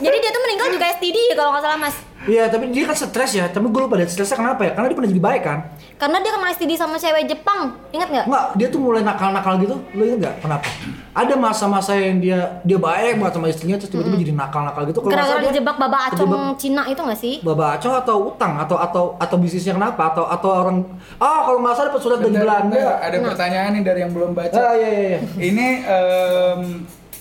[0.00, 3.32] Jadi dia tuh meninggal juga STD kalau nggak salah mas Iya, tapi dia kan stres
[3.36, 3.46] ya.
[3.52, 4.72] Tapi gue lupa deh stresnya kenapa ya?
[4.72, 5.58] Karena dia pernah jadi baik kan?
[5.94, 9.76] karena dia kena STD sama cewek Jepang ingat nggak Enggak, dia tuh mulai nakal-nakal gitu.
[9.94, 10.66] Lu inget gak kenapa?
[11.14, 14.98] Ada masa-masa yang dia dia baik banget sama istrinya terus tiba-tiba jadi nakal-nakal gitu.
[15.00, 18.16] Kalau nggak gara-gara dia dijebak baba acong kejebak Cina itu nggak sih Baba Acong atau
[18.34, 20.76] utang atau atau atau bisnisnya kenapa atau atau orang
[21.22, 22.98] ah kalau nggak salah dapat surat dari Belanda.
[22.98, 24.58] ada pertanyaan nih dari yang belum baca.
[24.58, 25.18] Ah iya iya iya.
[25.38, 26.60] Ini em,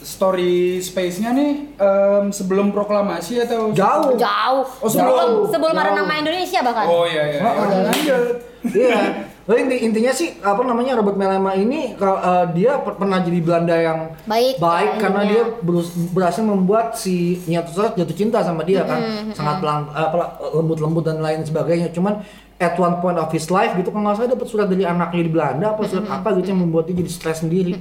[0.03, 4.13] story space-nya nih em, sebelum proklamasi atau Jauh.
[4.13, 5.43] jauh Oh, sebelum jauh.
[5.47, 5.99] sebelum ada Jauh.
[5.99, 7.39] nama Indonesia bahkan Oh iya iya.
[7.39, 7.83] Ah, Udah ah.
[7.85, 8.25] lanjut.
[8.65, 8.99] Iya.
[9.43, 13.39] Lalu inti, intinya sih apa namanya Robert Melema ini kalau, eh, dia per- pernah jadi
[13.39, 18.61] Belanda yang Baik, baik ya, karena dia berus- berhasil membuat si Nyatusara jatuh cinta sama
[18.61, 18.99] dia kan
[19.31, 20.17] sangat pelan eh, apa
[20.53, 22.23] lembut-lembut dan lain sebagainya cuman
[22.63, 25.31] at one point of his life gitu kalau nggak salah dapat surat dari anaknya di
[25.31, 27.75] Belanda apa surat apa gitu yang membuat dia jadi stres sendiri.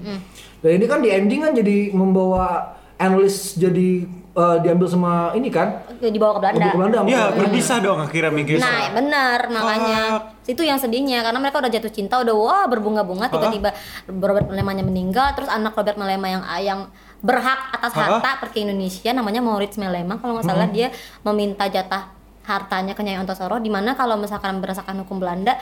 [0.63, 5.83] Dan ini kan di ending kan jadi membawa analis jadi eh, diambil sama ini kan?
[5.99, 6.59] Dibawa ke Belanda.
[6.59, 10.03] dibawa ke Belanda Ya berpisah dong akhirnya mikir Nah, benar makanya.
[10.47, 13.75] Itu yang sedihnya karena mereka udah jatuh cinta udah wah berbunga-bunga tiba-tiba
[14.07, 16.81] Robert Melemanya meninggal terus anak Robert Melema yang yang
[17.23, 18.19] berhak atas Hah?
[18.19, 20.91] harta pergi ke Indonesia namanya Maurits Melema kalau nggak salah dia
[21.23, 25.55] meminta jatah hartanya ke Nyai Ontosoro di mana kalau misalkan berdasarkan hukum Belanda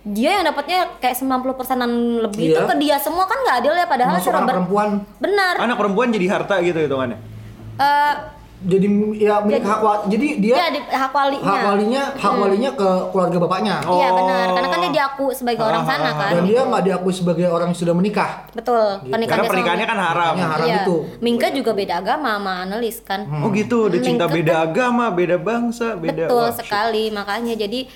[0.00, 1.90] dia yang dapatnya kayak 90 persenan
[2.22, 2.70] lebih itu Iya.
[2.70, 5.76] ke dia semua kan nggak adil ya padahal si Masuk anak Robert perempuan benar anak
[5.76, 7.18] perempuan jadi harta gitu hitungannya.
[7.78, 8.14] Eh,
[8.60, 12.70] jadi ya milik hak wa- jadi dia dia di hak walinya hak walinya hak walinya
[12.72, 14.16] ke keluarga bapaknya Iya Oh.
[14.18, 16.30] benar, karena kan dia diaku sebagai orang sana kan.
[16.32, 19.86] dan dia nggak diakui sebagai orang yang sudah menikah Betul, pernikahan Karena dia sama- pernikahannya
[19.86, 20.32] kan haram.
[20.32, 20.82] Pernikahannya haram Iya.
[20.82, 23.20] itu Mingke juga beda agama sama analis kan.
[23.28, 26.26] Oh gitu, udah cinta beda kan- agama, beda bangsa, beda.
[26.26, 27.86] Betul wah, sekali, makanya jadi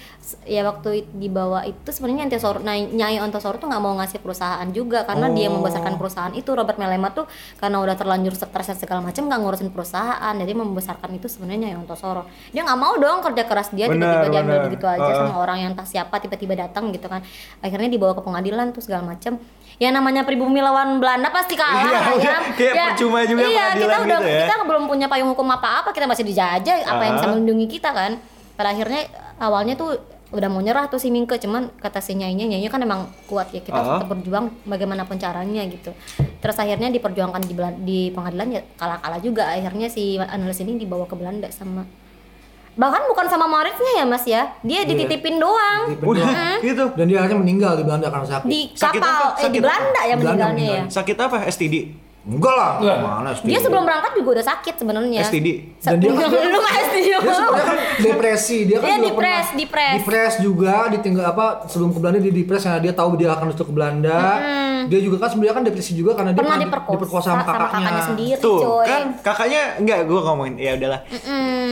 [0.43, 5.03] ya waktu dibawa itu sebenarnya Antosoro, nah, Nyai Ontosoro tuh nggak mau ngasih perusahaan juga
[5.03, 5.61] karena dia yang Oh.
[5.61, 9.69] membesarkan perusahaan itu Robert Melema tuh karena udah terlanjur stres dan segala macam nggak ngurusin
[9.69, 12.23] perusahaan, jadi membesarkan itu sebenarnya Nyai Ontosoro.
[12.49, 15.17] Dia nggak mau dong kerja keras dia tiba-tiba diambil begitu aja Ah.
[15.21, 17.21] sama orang yang tak siapa tiba-tiba datang gitu kan.
[17.59, 19.37] Akhirnya dibawa ke pengadilan tuh segala macam.
[19.77, 22.37] Ya namanya pribumi lawan Belanda pasti kalah Iya, ya.
[22.55, 24.41] kayak percuma juga iya, kita udah gitu ya.
[24.47, 27.31] kita belum punya payung hukum apa-apa, kita masih dijajah, apa yang bisa Ah.
[27.33, 28.13] melindungi kita kan.
[28.53, 29.09] Pada akhirnya
[29.43, 29.99] awalnya tuh
[30.31, 33.61] udah mau nyerah tuh si Mingke, cuman kata si nyainya, nyainya kan emang kuat ya,
[33.61, 34.01] kita Ah.
[34.01, 35.93] tetap berjuang bagaimanapun caranya gitu.
[36.39, 39.45] Terus akhirnya diperjuangkan di, Belan- di pengadilan ya kalah-kalah juga.
[39.47, 41.85] Akhirnya si analis ini dibawa ke Belanda sama
[42.73, 46.57] bahkan bukan sama Mauritsnya ya mas ya dia dititipin doang Udah doang.
[46.65, 46.89] gitu.
[46.97, 49.29] dan dia akhirnya meninggal di Belanda karena sakit di Sakit kapal apa?
[49.29, 50.49] eh di Sakit Belanda ya Belanda meninggalnya ya
[50.81, 50.85] meninggalnya.
[50.89, 51.37] Sakit apa?
[51.45, 51.75] STD.
[52.25, 52.97] Enggak lah Enggak.
[53.01, 55.49] mana dia sebelum berangkat juga udah sakit sebenarnya STD.
[55.81, 59.19] Dan dia kan- lu nggak STD dia sebenarnya kan depresi dia kan Iya, juga depres,
[59.43, 59.93] pernah depres.
[59.97, 63.67] depres juga ditinggal apa sebelum ke Belanda dia depres karena dia tahu dia akan masuk
[63.67, 64.21] ke Belanda
[64.83, 68.03] dia juga kan sebenarnya kan depresi juga karena dia pernah di- diperkosa, diperkosa sama kakaknya,
[68.05, 70.55] sendiri Tuh, coy kan kakaknya enggak gua ngomongin.
[70.57, 71.01] Ya udahlah.
[71.07, 71.71] Mm.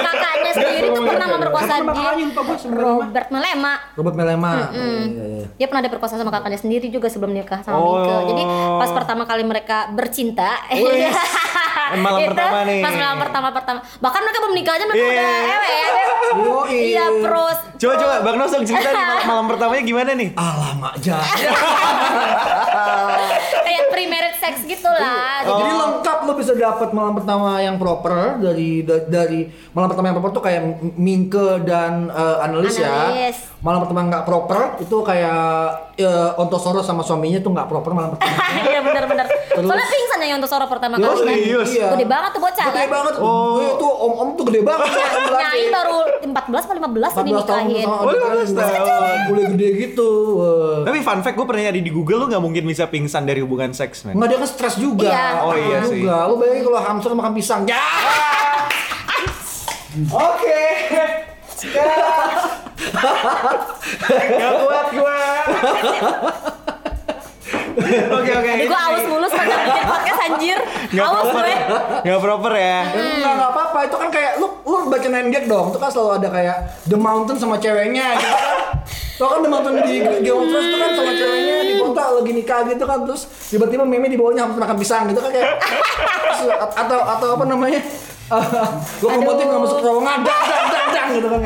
[0.00, 2.26] kakaknya sendiri tuh pernah memperkosa dia kakaknya?
[2.68, 5.46] Robert Melema Robert Melema iya, iya, iya.
[5.56, 7.94] dia pernah diperkosa sama kakaknya sendiri juga sebelum nikah sama Oh.
[7.96, 8.42] Mika jadi
[8.76, 11.08] pas pertama kali mereka bercinta Wih,
[12.04, 12.80] malam itu pertama nih.
[12.80, 15.08] pas malam pertama pertama bahkan mereka belum nikah aja mereka Iya.
[15.08, 15.88] udah ewe ya
[16.68, 20.28] iya pros Coba coba Bang Nosong cerita nih malam, malam pertamanya gimana nih?
[20.34, 21.38] alamak jahat
[23.60, 25.54] kayak pre-marriage sex gitu lah Oh.
[25.56, 30.18] Jadi lengkap lo bisa dapat malam pertama yang proper dari da- dari malam pertama yang
[30.18, 30.60] proper tuh kayak
[30.92, 33.36] Mingke dan eh, analis, Analis.
[33.38, 33.56] ya.
[33.58, 35.40] Malam pertama nggak proper itu kayak
[35.96, 38.34] eh, Ontosoro sama suaminya tuh nggak proper malam pertama.
[38.66, 41.68] iya benar-benar soalnya pingsan ya untuk Soro pertama kali kan serius?
[41.72, 41.86] Iya.
[41.94, 43.14] gede banget tuh bocah Gede kan banget.
[43.18, 43.56] Oh.
[43.76, 44.88] Tuh om-om tuh gede banget.
[45.28, 49.16] Nyai baru 14 atau 15 ini 14 tahun nikahin Oh, 15 tahun.
[49.28, 50.08] Boleh gede gitu.
[50.36, 50.76] Wah.
[50.84, 53.72] Tapi fun fact gue pernah nyari di Google lu nggak mungkin bisa pingsan dari hubungan
[53.72, 54.14] seks, men.
[54.16, 55.08] Nggak dia kan stres juga.
[55.08, 55.26] Iya.
[55.42, 55.90] Oh, iya Juga.
[55.90, 56.02] sih.
[56.04, 57.62] Lu bayangin kalau hamster makan pisang.
[57.64, 57.80] Ya.
[60.28, 60.62] Oke.
[64.08, 65.18] Gak kuat gue.
[67.78, 68.50] Oke oke.
[68.50, 70.58] Aduh, gue aus mulu sepanjang bikin podcast anjir
[70.88, 72.78] Gak Aus proper, gue gak proper ya.
[72.90, 73.78] Enggak, enggak apa-apa.
[73.86, 75.66] Itu kan kayak lu lu baca nine gag dong.
[75.70, 76.56] Itu kan selalu ada kayak
[76.88, 78.56] The Mountain sama ceweknya gitu kan.
[79.18, 82.32] Lo kan udah nonton di Game of Thrones tuh kan sama ceweknya di kota lagi
[82.32, 86.40] nikah gitu kan terus tiba-tiba meme di bawahnya habis makan pisang gitu kan kayak terus,
[86.56, 87.80] atau atau apa namanya
[89.02, 91.40] lokomotif nggak masuk terowongan dang dang dang dang gitu kan.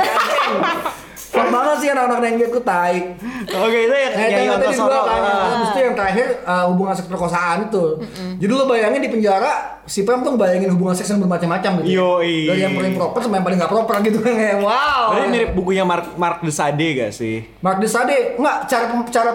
[1.32, 3.16] Fuck banget sih anak-anak yang gitu tai.
[3.48, 5.20] Oke itu yang Nah, yang tadi dua kan.
[5.24, 7.84] Habis itu yang terakhir uh, hubungan seks perkosaan itu.
[8.36, 11.88] Jadi lo bayangin di penjara si Pam tuh bayangin hubungan seks yang bermacam-macam gitu.
[11.96, 12.52] Yoi.
[12.52, 15.04] Dari yang paling proper sampai yang paling nggak proper gitu kan kayak wow.
[15.16, 17.48] Berarti mirip bukunya Mark Mark de Sade gak sih?
[17.64, 19.32] Mark de Sade nggak cara cara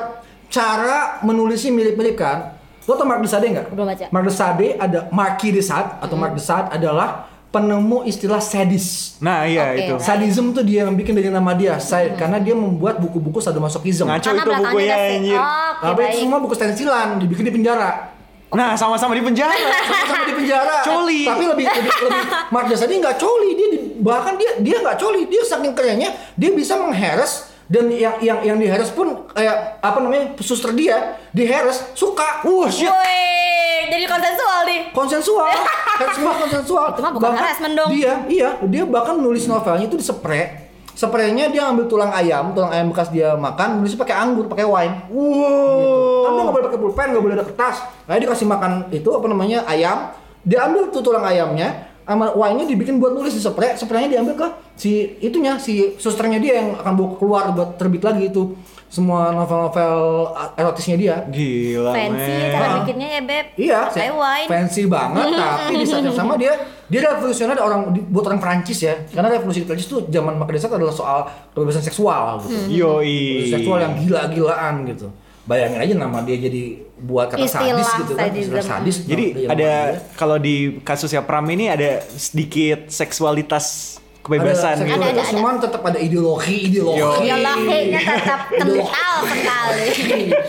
[0.53, 2.61] cara menulisnya mirip-mirip kan.
[2.85, 3.73] Lo tau Mark de Sade nggak?
[3.73, 4.05] Belum baca.
[4.13, 7.25] Mark de Sade ada Marquis de Sade atau Mark de Sade adalah
[7.57, 9.17] penemu istilah sadis.
[9.17, 9.81] Nah iya Oke.
[9.81, 9.93] itu.
[9.97, 14.05] Sadism tuh dia yang bikin dari nama dia, Sa- karena dia membuat buku-buku sadomasochism.
[14.05, 15.35] Ngaco itu bukunya anjir.
[15.35, 18.13] Oh, Oke, Tapi itu semua buku stensilan, dibikin di penjara.
[18.47, 19.51] Nah sama-sama di penjara.
[20.07, 20.79] Sama di penjara.
[20.79, 21.25] Coli.
[21.25, 25.25] Tapi lebih lebih, lebih Mark Jasadi nggak coli, dia di- bahkan dia dia nggak coli,
[25.25, 30.31] dia saking kerennya dia bisa mengheres dan yang yang yang diheres pun kayak apa namanya
[30.39, 32.47] suster dia diheres suka.
[32.47, 32.87] Wah shit.
[32.87, 33.56] Woi,
[33.87, 34.81] jadi konsensual nih.
[34.91, 35.51] konsensual,
[35.99, 36.85] kan semua konsensual.
[36.93, 37.89] Itu mah bukan harassment dong.
[37.95, 40.67] Dia, iya, dia bahkan nulis novelnya itu di spray.
[40.97, 44.95] Spraynya dia ambil tulang ayam, tulang ayam bekas dia makan, nulisnya pakai anggur, pakai wine.
[45.13, 46.25] Wow.
[46.25, 47.75] Kan dia nggak boleh pakai pulpen, nggak boleh ada kertas.
[48.09, 50.09] Nah, dia dikasih makan itu apa namanya ayam.
[50.41, 53.75] Dia ambil tuh tulang ayamnya, sama wine-nya dibikin buat nulis di spray.
[53.75, 54.47] Spraynya diambil ke
[54.79, 58.55] si itunya, si susternya dia yang akan bawa keluar buat terbit lagi itu
[58.87, 61.15] semua novel-novel erotisnya dia.
[61.27, 63.45] Gila Fancy cara bikinnya ya, Beb.
[63.59, 64.47] Iya, Pakai wine.
[64.47, 66.55] fancy banget, tapi di saat yang sama dia
[66.87, 68.95] dia revolusioner orang buat orang Prancis ya.
[69.11, 72.55] Karena revolusi di Prancis tuh zaman Mark Desat adalah soal kebebasan seksual gitu.
[72.55, 72.67] Hmm.
[72.71, 73.51] Yoi.
[73.51, 75.11] Seksual yang gila-gilaan gitu.
[75.47, 76.63] Bayangin aja nama dia jadi
[76.99, 78.95] buat kata Istilah sadis gitu kan, istilah sadis.
[79.07, 79.71] Jadi dia, ada
[80.19, 83.95] kalau di kasusnya Pram ini ada sedikit seksualitas
[84.27, 84.91] kebebasan ada gitu.
[84.91, 86.99] Ada, ada, seksualitas, cuman tetap ada ideologi, ideologi.
[86.99, 87.09] Yo.
[87.23, 88.91] Biologinya tetap Ideologi.
[88.91, 89.87] kental sekali.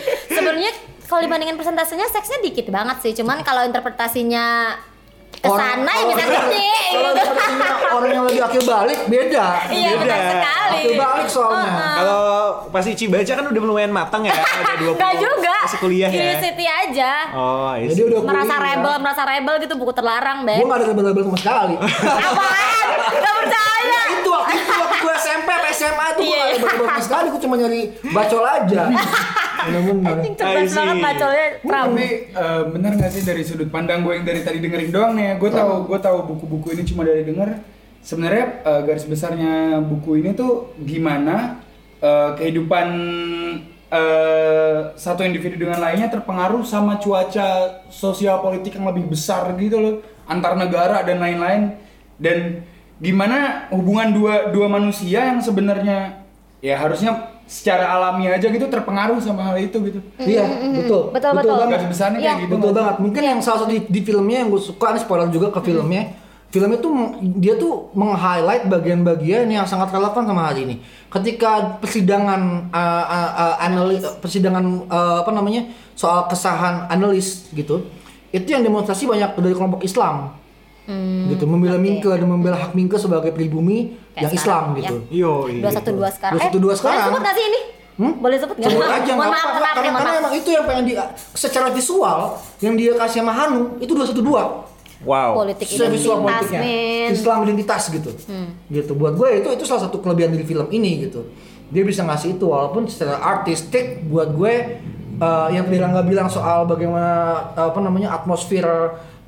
[0.35, 0.71] Sebenarnya
[1.07, 3.15] kalau dibandingin persentasenya seksnya dikit banget sih.
[3.15, 4.75] Cuman kalau interpretasinya
[5.39, 7.31] ke Orang- sana ya bisa orang- gede Kalau gitu.
[7.89, 9.45] orang yang lagi akil balik beda.
[9.67, 10.01] Iya Beda.
[10.01, 10.75] benar sekali.
[10.75, 11.71] Akil balik soalnya.
[11.95, 12.21] Kalau
[12.67, 15.55] pas Ici baca kan udah lumayan matang ya, ada 20 Enggak juga.
[15.61, 16.17] masih kuliah ya.
[16.17, 17.11] Curiosity aja.
[17.31, 18.67] Oh, I Jadi udah merasa kuliah.
[18.75, 20.65] rebel, merasa rebel gitu buku terlarang, Gue Beb.
[20.65, 21.75] gak ada rebel-rebel sama sekali.
[21.79, 22.85] Apaan?
[23.15, 23.78] Gak percaya.
[24.47, 27.27] Itu waktu itu waktu gue SMP atau SMA tuh gue gak ada rebel sama sekali.
[27.33, 27.81] Gue cuma nyari
[28.13, 28.81] bacol aja.
[29.59, 30.15] Bener-bener.
[30.23, 30.75] See.
[30.75, 31.85] banget bacolnya Pram.
[31.91, 35.35] Tapi eh, bener gak sih dari sudut pandang gue yang dari tadi dengerin doang nih,
[35.35, 37.49] gue tahu gue tahu buku-buku ini cuma dari denger.
[37.99, 41.59] Sebenarnya eh, garis besarnya buku ini tuh gimana
[41.99, 42.87] eh, kehidupan
[43.89, 49.95] eh, satu individu dengan lainnya terpengaruh sama cuaca sosial politik yang lebih besar gitu loh
[50.29, 51.73] antar negara dan lain-lain
[52.21, 52.61] dan
[52.99, 56.19] gimana hubungan dua dua manusia yang sebenarnya
[56.59, 59.99] ya harusnya secara alami aja gitu terpengaruh sama hal itu gitu.
[60.21, 60.45] Iya,
[60.85, 61.09] betul.
[61.09, 61.55] Betul, betul.
[61.57, 61.81] banget.
[61.81, 62.31] Garis besarnya Iya.
[62.37, 62.53] kayak gitu.
[62.61, 62.95] Betul banget.
[63.01, 66.13] Mungkin yang salah satu di, di filmnya yang gue suka, ini spoiler juga ke filmnya.
[66.49, 70.75] Film itu meng- dia tuh meng-highlight bagian-bagian yang sangat relevan sama hari ini.
[71.09, 77.85] Ketika persidangan uh, uh, uh, analis, persidangan uh, apa namanya soal kesahan analis gitu,
[78.29, 80.37] itu yang demonstrasi banyak dari kelompok Islam.
[81.27, 81.81] Gitu membela oke.
[81.81, 84.95] Mingke dan membela hak Mingke sebagai pribumi Kayak yang sekarang, Islam gitu.
[85.11, 85.53] Yoi.
[85.61, 86.39] 212 sekarang.
[86.39, 87.05] 212 Eh, Boleh sekarang.
[87.05, 87.61] sebut gak sih ini?
[87.95, 88.13] Hmm?
[88.15, 88.71] Boleh sebut nggak?
[88.71, 89.59] Sebut aja Mohon nggak maaf, apa-apa.
[89.59, 90.19] karena, karena maaf.
[90.19, 90.93] emang itu yang pengen di
[91.33, 92.19] secara visual
[92.57, 94.67] yang dia kasih sama Hanu itu 212
[94.99, 95.31] Wow.
[95.37, 97.09] Politik secara visual identitas, politiknya men.
[97.13, 98.09] Islam identitas gitu
[98.67, 101.23] gitu buat gue itu itu salah satu kelebihan dari film ini gitu
[101.67, 104.53] dia bisa ngasih itu walaupun secara artistik buat gue
[105.15, 107.15] eh, yang tadi nggak bilang soal bagaimana
[107.49, 108.67] apa namanya atmosfer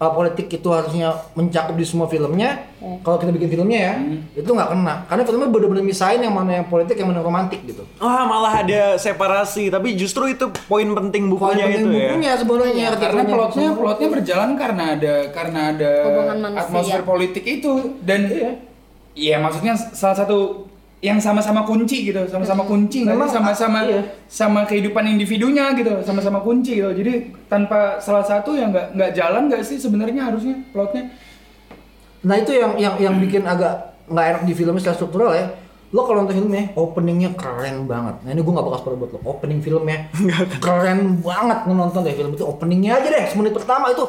[0.01, 2.73] eh, politik itu harusnya mencakup di semua filmnya.
[3.05, 3.93] Kalau kita bikin filmnya ya
[4.33, 5.05] itu nggak kena.
[5.05, 7.85] Karena filmnya benar-benar misain yang mana yang politik yang mana yang romantik gitu.
[8.01, 12.09] Wah, malah ada separasi, tapi justru itu poin penting Poin bukunya penting itu ya.
[12.09, 15.91] bukunya sebenarnya Iya, ketika karena plotnya plotnya berjalan karena ada karena ada
[16.57, 17.73] atmosfer politik itu.
[18.01, 18.19] Dan
[19.13, 20.70] iya maksudnya salah satu
[21.01, 24.05] yang sama-sama kunci gitu sama-sama kunci Memang, sama-sama iya.
[24.29, 29.49] sama kehidupan individunya gitu sama-sama kunci gitu jadi tanpa salah satu yang nggak nggak jalan
[29.49, 31.09] nggak sih sebenarnya harusnya plotnya
[32.21, 35.45] Nah itu yang yang yang bikin agak nggak enak di filmnya secara struktural ya.
[35.91, 38.23] Lo kalau nonton filmnya, openingnya keren banget.
[38.23, 39.19] Nah ini gue nggak bakal spoiler buat lo.
[39.27, 40.07] Opening filmnya
[40.63, 42.45] keren banget nonton deh film itu.
[42.47, 44.05] Openingnya aja deh, semenit pertama itu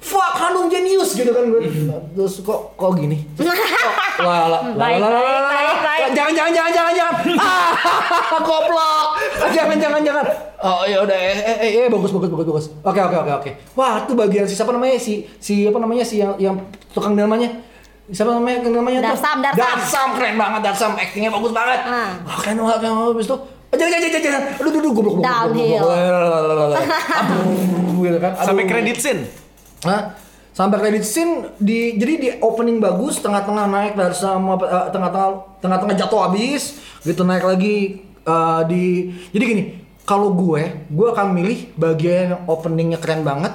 [0.00, 1.60] fuck Hanung jenius gitu kan gue.
[2.16, 3.20] Terus kok kok gini?
[3.36, 3.92] Terus, kok,
[4.24, 4.60] lah.
[6.10, 7.14] Jangan jangan jangan jangan jangan.
[7.40, 9.08] Ah, goblok.
[9.52, 10.24] Jangan jangan jangan.
[10.60, 12.66] Oh ya udah eh eh eh, eh bagus bagus bagus bagus.
[12.84, 13.50] Oke oke oke oke.
[13.76, 16.56] Wah, itu bagian si siapa namanya si si apa namanya si yang yang
[16.92, 17.48] tukang namanya
[18.10, 19.08] siapa namanya yang namanya tuh?
[19.14, 19.60] Darsam, Darsam.
[19.60, 21.80] Darsam keren banget Darsam actingnya bagus banget.
[21.86, 23.38] Wah, keren banget keren banget Habis itu
[23.70, 24.42] Oh, jangan, jangan, jangan, jangan.
[24.58, 25.86] Aduh, aduh, goblok, goblok, Downhill.
[28.02, 28.32] gitu kan.
[28.42, 29.22] Sampai credit scene.
[29.84, 30.14] Hah?
[30.50, 35.96] Sampai credit scene di jadi di opening bagus, tengah-tengah naik dari sama eh, tengah-tengah tengah-tengah
[35.96, 39.64] jatuh habis, gitu naik lagi eh, di jadi gini,
[40.04, 43.54] kalau gue, gue akan milih bagian openingnya keren banget.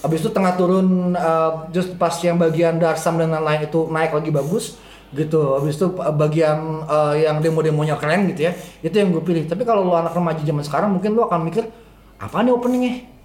[0.00, 4.30] Habis itu tengah turun eh, just pas yang bagian Darsam dan lain-lain itu naik lagi
[4.32, 4.80] bagus
[5.12, 5.58] gitu.
[5.58, 8.52] Habis itu bagian eh, yang demo-demonya keren gitu ya.
[8.80, 9.44] Itu yang gue pilih.
[9.44, 11.68] Tapi kalau lu anak remaja zaman sekarang mungkin lu akan mikir
[12.16, 13.19] apa nih openingnya?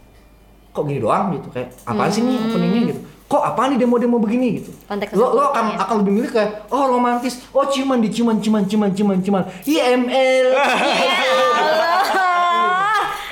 [0.75, 2.81] Kok gini doang gitu kayak apaan sih nih openingnya?
[2.91, 3.01] gitu.
[3.25, 4.61] Kok apa nih demo-demo begini?
[4.61, 4.69] gitu.
[4.85, 5.87] Konteks lo lo akan ya.
[5.87, 7.39] akan lebih milih kayak oh romantis.
[7.55, 9.43] Oh ciuman di ciuman ciuman ciuman ciuman ciuman.
[9.63, 10.47] IML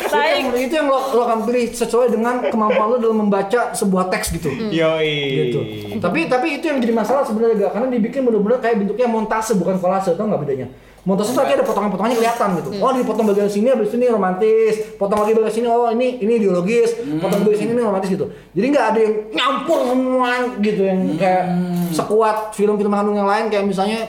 [0.03, 0.65] itu yang, Baik.
[0.69, 4.49] itu yang lo, lo akan pilih sesuai dengan kemampuan lo dalam membaca sebuah teks gitu.
[4.49, 4.69] Hmm.
[4.71, 5.51] Yoi.
[5.51, 5.59] gitu.
[5.99, 9.77] Tapi tapi itu yang jadi masalah sebenarnya gak karena dibikin bener-bener kayak bentuknya montase bukan
[9.77, 10.15] kolase.
[10.15, 10.67] Tau nggak bedanya
[11.03, 12.69] montase itu artinya ada potongan-potongannya kelihatan gitu.
[12.71, 12.83] Hmm.
[12.83, 14.95] oh dipotong bagian sini habis ini romantis.
[14.95, 16.95] Potong lagi bagian sini oh ini ini ideologis.
[17.19, 18.25] Potong bagian sini ini romantis gitu.
[18.55, 20.29] Jadi nggak ada yang nyampur semua
[20.63, 21.43] gitu yang kayak
[21.91, 23.51] sekuat film-film Hanung yang lain.
[23.51, 23.99] Kayak misalnya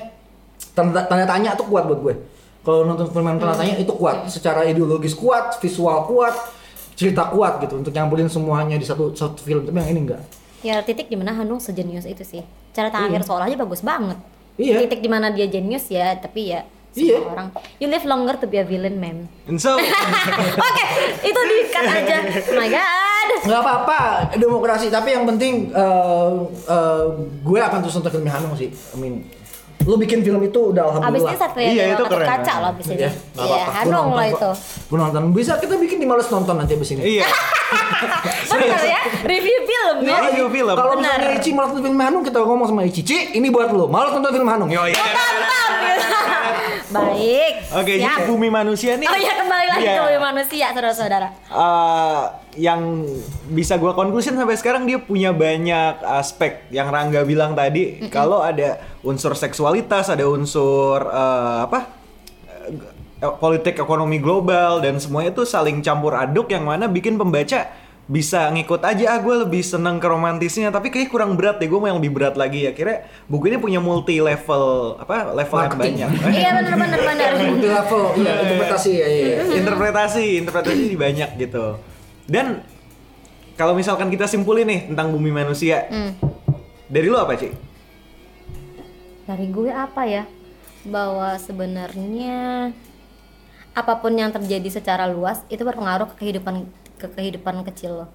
[0.71, 2.15] tanda, tanda tanya tuh kuat buat gue.
[2.63, 4.31] Kalau nonton film yang tanda tanya itu kuat.
[4.31, 6.35] Secara ideologis kuat visual kuat
[6.95, 7.75] cerita kuat gitu.
[7.83, 9.67] Untuk nyampurin semuanya di satu satu film.
[9.67, 10.23] Tapi yang ini enggak
[10.65, 12.41] Ya titik di mana Hanung sejenius itu sih.
[12.73, 14.17] Cara terakhir soal aja bagus banget.
[14.57, 14.87] Iya.
[14.87, 16.65] Titik di mana dia jenius ya, tapi ya
[16.95, 17.19] Iya.
[17.27, 17.49] orang.
[17.83, 19.27] You live longer to be a villain, man.
[19.51, 19.75] And so,
[20.71, 20.85] Oke,
[21.27, 22.17] itu di-cut aja.
[22.23, 23.29] Oh my god.
[23.45, 24.01] nggak apa-apa
[24.37, 26.33] demokrasi tapi yang penting eh,
[26.69, 27.05] eh,
[27.41, 29.25] gue akan terus nonton film Hanung sih I mean
[29.85, 32.26] lu bikin film itu udah alhamdulillah ini Satria Iya, Dewa itu keren.
[32.26, 32.99] kaca loh abis ini.
[32.99, 34.24] Ya, Iya, Hanung kok.
[34.26, 34.51] itu.
[34.87, 37.26] Gua nonton bisa kita bikin di males nonton nanti abis ini iya.
[38.51, 40.09] Bener ya, review film ya.
[40.11, 40.72] Iya, review film.
[40.72, 41.18] kalau Benar.
[41.18, 44.11] misalnya Ici malas nonton film Hanung kita ngomong sama Ici Ci ini buat lu malas
[44.11, 44.93] nonton film Hanung Yoi.
[44.93, 45.72] Mantap.
[46.95, 47.53] Baik.
[47.74, 49.05] Oke, jadi bumi manusia nih.
[49.05, 49.95] Oh ya kembali lagi Iya.
[49.95, 51.28] ke bumi manusia, saudara-saudara.
[52.55, 52.81] Yang
[53.51, 58.07] bisa gua conclusion sampai sekarang dia punya banyak aspek yang Rangga bilang tadi.
[58.09, 61.81] Kalau ada unsur seksualitas ada unsur eh, apa
[63.21, 68.53] eh, politik ekonomi global dan semuanya itu saling campur aduk yang mana bikin pembaca bisa
[68.53, 70.69] ngikut aja ah gue lebih seneng ke romantisnya.
[70.69, 72.69] Tapi kayak kurang berat deh gue mau yang lebih berat lagi.
[72.69, 76.11] Ya kira buku ini punya multi level apa level yang banyak.
[76.39, 77.31] Iya bener bener bener.
[77.51, 78.33] multi level iya.
[78.45, 79.37] interpretasi ya iya.
[79.57, 81.94] Interpretasi interpretasi di banyak gitu
[82.25, 82.64] dan
[83.55, 86.12] kalau misalkan kita simpulin nih tentang bumi manusia Hmm.
[86.91, 87.53] dari lu apa sih
[89.25, 90.29] Dari gue apa ya?
[90.85, 92.68] Bahwa sebenarnya
[93.72, 96.68] apa pun yang terjadi secara luas itu berpengaruh ke kehidupan
[97.01, 98.07] ke kehidupan kecil lo.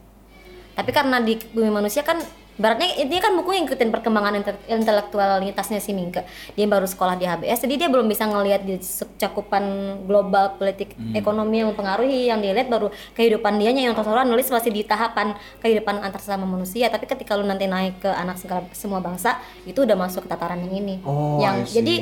[0.77, 2.21] Tapi karena di bumi manusia kan
[2.59, 6.27] baratnya ini kan buku yang ngikutin perkembangan inte- intelektualitasnya si Mingke.
[6.53, 8.75] Dia baru sekolah di HBS, jadi dia belum bisa ngelihat di
[9.15, 9.63] cakupan
[10.03, 12.27] global politik ekonomi yang mempengaruhi.
[12.27, 16.43] Yang dia lihat baru kehidupan dianya yang terserah nulis masih di tahapan kehidupan antar sesama
[16.43, 16.91] manusia.
[16.91, 20.59] Tapi ketika lu nanti naik ke anak segala semua bangsa, itu udah masuk ke tataran
[20.67, 20.95] yang ini.
[21.07, 21.95] Oh, yang jadi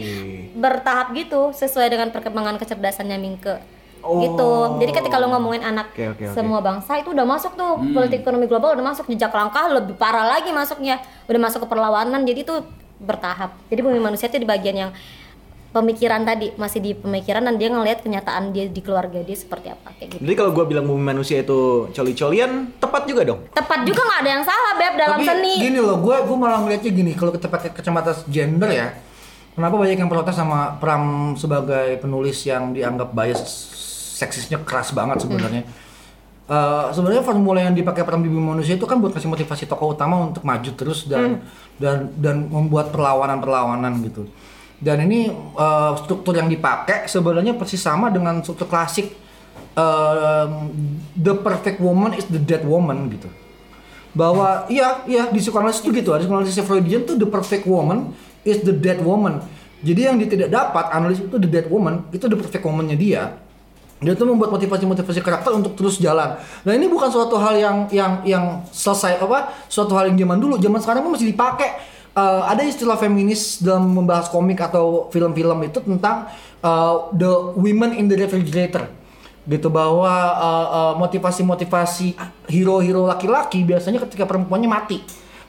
[0.57, 3.76] bertahap gitu sesuai dengan perkembangan kecerdasannya Mingke.
[4.07, 4.23] Oh.
[4.23, 4.49] Gitu.
[4.87, 6.35] Jadi ketika lu ngomongin anak Oke, oke, oke.
[6.35, 10.23] semua bangsa itu udah masuk tuh politik ekonomi global udah masuk jejak langkah lebih parah
[10.23, 11.03] lagi masuknya.
[11.27, 12.23] Udah masuk ke perlawanan.
[12.23, 12.55] Jadi itu
[12.97, 13.51] bertahap.
[13.67, 14.91] Jadi bumi manusia itu di bagian yang
[15.67, 19.93] pemikiran tadi masih di pemikiran dan dia ngelihat kenyataan dia di keluarga dia seperti apa
[19.99, 20.21] kayak gitu.
[20.25, 24.31] jadi kalau gua bilang bumi manusia itu coli-colian tepat juga dong Tepat juga nggak ada
[24.31, 25.53] yang salah beb dalam Tapi seni.
[25.59, 28.87] gini loh, gue gue malah ngeliatnya gini, kalau kita pakai kacamata gender ya,
[29.53, 33.43] kenapa banyak yang protes sama Pram sebagai penulis yang dianggap bias
[34.17, 35.63] seksisnya keras banget sebenarnya.
[36.47, 40.31] Eh, sebenarnya formula yang dipakai di Bumi Manusia itu kan buat kasih motivasi tokoh utama
[40.31, 41.43] untuk maju terus dan
[41.75, 44.31] dan dan membuat perlawanan-perlawanan gitu.
[44.79, 49.11] Dan ini eh, struktur yang dipakai sebenarnya persis sama dengan struktur klasik
[49.75, 50.47] eh,
[51.19, 53.27] the perfect woman is the dead woman gitu.
[54.15, 56.15] Bahwa iya iya di psikoanalisis itu gitu.
[56.15, 58.15] Ada psikoanalisis Freudian tuh the perfect woman
[58.47, 59.43] is the dead woman.
[59.83, 63.35] Jadi yang dia tidak dapat analis itu the dead woman itu the perfect womannya dia
[63.97, 66.37] dia tuh membuat motivasi-motivasi karakter untuk terus jalan.
[66.37, 70.61] Nah ini bukan suatu hal yang yang yang selesai apa suatu hal yang zaman dulu.
[70.61, 71.81] Zaman sekarang pun masih dipakai.
[72.13, 76.29] Eh, ada istilah feminis dalam membahas komik atau film-film itu tentang
[76.61, 78.85] eh, the women in the refrigerator.
[79.47, 82.19] Gitu bahwa uh, uh, motivasi-motivasi
[82.51, 84.99] hero-hero laki-laki biasanya ketika perempuannya mati.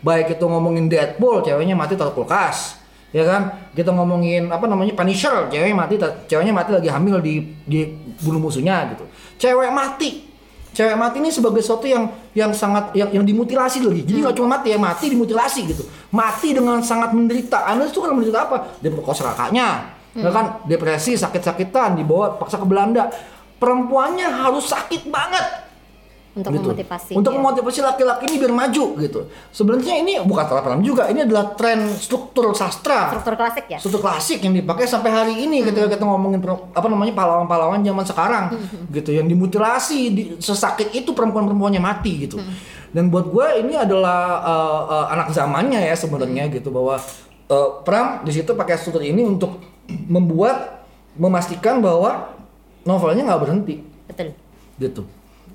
[0.07, 2.78] Baik itu ngomongin Deadpool ceweknya mati taruh kulkas
[3.15, 3.71] ya kan?
[3.73, 5.49] Kita ngomongin apa namanya Punisher.
[5.49, 7.89] Ceweknya mati ceweknya mati lagi hamil di di
[8.23, 9.05] bunuh musuhnya gitu.
[9.39, 10.27] Cewek mati!
[10.69, 12.07] Cewek mati ini sebagai sesuatu yang
[12.37, 14.07] yang sangat yang, yang dimutilasi lagi.
[14.07, 15.83] Jadi nggak cuma mati ya mati dimutilasi gitu.
[16.15, 17.67] Mati dengan sangat menderita.
[17.67, 18.79] Anda itu kan menderita apa?
[18.79, 20.65] Dia perkosa kakaknya Ya kan?
[20.67, 23.13] Depresi, sakit-sakitan, dibawa paksa ke Belanda.
[23.59, 25.68] Perempuannya harus sakit banget
[26.39, 26.69] Untuk gitu.
[26.71, 27.13] memotivasi.
[27.19, 27.39] Untuk ya.
[27.43, 29.21] memotivasi laki-laki ini biar maju gitu.
[29.51, 33.11] Sebenarnya ini bukan salah paham juga, ini adalah tren struktur sastra.
[33.11, 33.79] struktur klasik ya.
[33.83, 38.45] Struktur klasik yang dipakai sampai hari ini ketika kita ngomongin apa namanya pahlawan-pahlawan zaman sekarang
[38.95, 42.39] gitu yang dimutilasi di, sesakit itu perempuan-perempuannya mati gitu.
[42.89, 46.97] Dan buat gue ini adalah uh, uh, anak zamannya ya sebenarnya gitu bahwa
[47.53, 49.61] uh, Pram di situ pakai struktur ini untuk
[50.09, 50.85] membuat
[51.19, 52.33] memastikan bahwa
[52.87, 53.77] novelnya nggak berhenti
[54.09, 54.33] Betul.
[54.81, 55.03] gitu.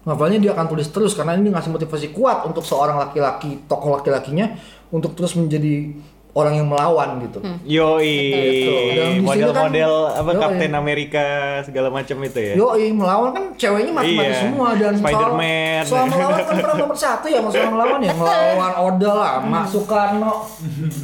[0.03, 4.59] Novelnya dia akan tulis terus karena ini ngasih motivasi kuat untuk seorang laki-laki, tokoh laki-lakinya
[4.91, 5.95] untuk terus menjadi
[6.33, 7.39] orang yang melawan gitu.
[7.63, 8.17] Yoi.
[8.25, 10.41] Dan di sini kan- model-model apa Yoi.
[10.41, 11.25] Kapten Amerika
[11.61, 12.53] segala macam itu ya.
[12.57, 14.41] Yo, melawan kan ceweknya mati-mati Iya.
[14.41, 15.81] semua dan soal- Spider-Man.
[15.85, 20.33] Soal, melawan kan perang nomor satu ya, soal melawan ya ngelawan Orde lama, Soekarno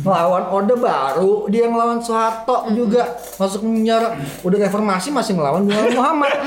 [0.02, 3.06] ngelawan Orde baru, dia ngelawan Soeharto juga
[3.38, 6.34] masuk penjara, udah reformasi masih ngelawan Gunawan Muhammad.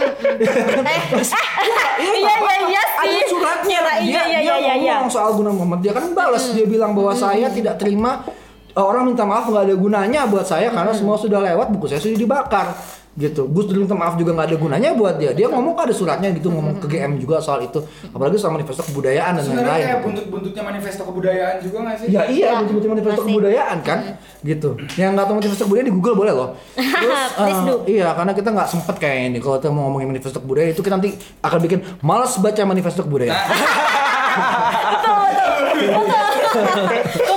[2.03, 2.35] iya, iya,
[2.66, 3.78] iya Ada suratnya.
[4.03, 4.95] Iya, iya, iya, iya, iya.
[4.99, 5.80] ngomong soal Gunawan Muhammad.
[5.83, 8.26] Dia kan balas, dia bilang bahwa saya tidak terima
[8.75, 12.16] orang minta maaf nggak ada gunanya buat saya karena semua sudah lewat, buku saya sudah
[12.16, 12.73] dibakar
[13.12, 13.45] gitu.
[13.45, 15.31] Gus Dur minta maaf juga nggak ada gunanya buat dia.
[15.31, 17.77] Dia ngomong kan ada suratnya gitu ngomong ke GM juga soal itu.
[18.09, 19.85] Apalagi soal manifesto kebudayaan dan Sebenarnya lain-lain.
[19.85, 22.07] kayak buntut-buntutnya manifesto kebudayaan juga nggak sih?
[22.09, 23.29] Ya iya, Ya, betul-betul manifesto masih.
[23.29, 23.99] kebudayaan kan,
[24.41, 24.68] gitu.
[24.97, 26.49] Yang nggak tahu manifesto kebudayaan di Google boleh loh.
[27.37, 27.75] Terus, eh, do.
[27.85, 29.39] iya, karena kita nggak sempet kayak ini.
[29.39, 31.11] Kalau kita mau ngomongin manifesto kebudayaan itu kita nanti
[31.45, 33.37] akan bikin malas baca manifesto kebudayaan.
[35.83, 36.23] Ya.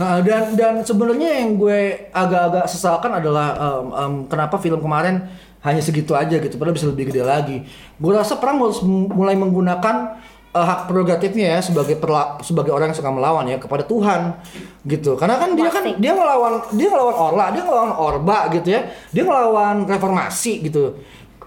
[0.00, 5.28] Nah, dan dan sebenarnya yang gue agak-agak sesalkan adalah em, em, kenapa film kemarin
[5.60, 7.68] hanya segitu aja gitu, padahal bisa lebih gede lagi.
[8.00, 10.16] Gue rasa perang harus mulai menggunakan
[10.56, 14.40] eh, hak prerogatifnya ya sebagai perla- sebagai orang yang suka melawan ya kepada Tuhan
[14.88, 15.20] gitu.
[15.20, 18.80] Karena kan dia kan dia ngelawan dia ngelawan Orla, dia ngelawan Orba gitu ya.
[19.12, 20.96] Dia ngelawan reformasi gitu.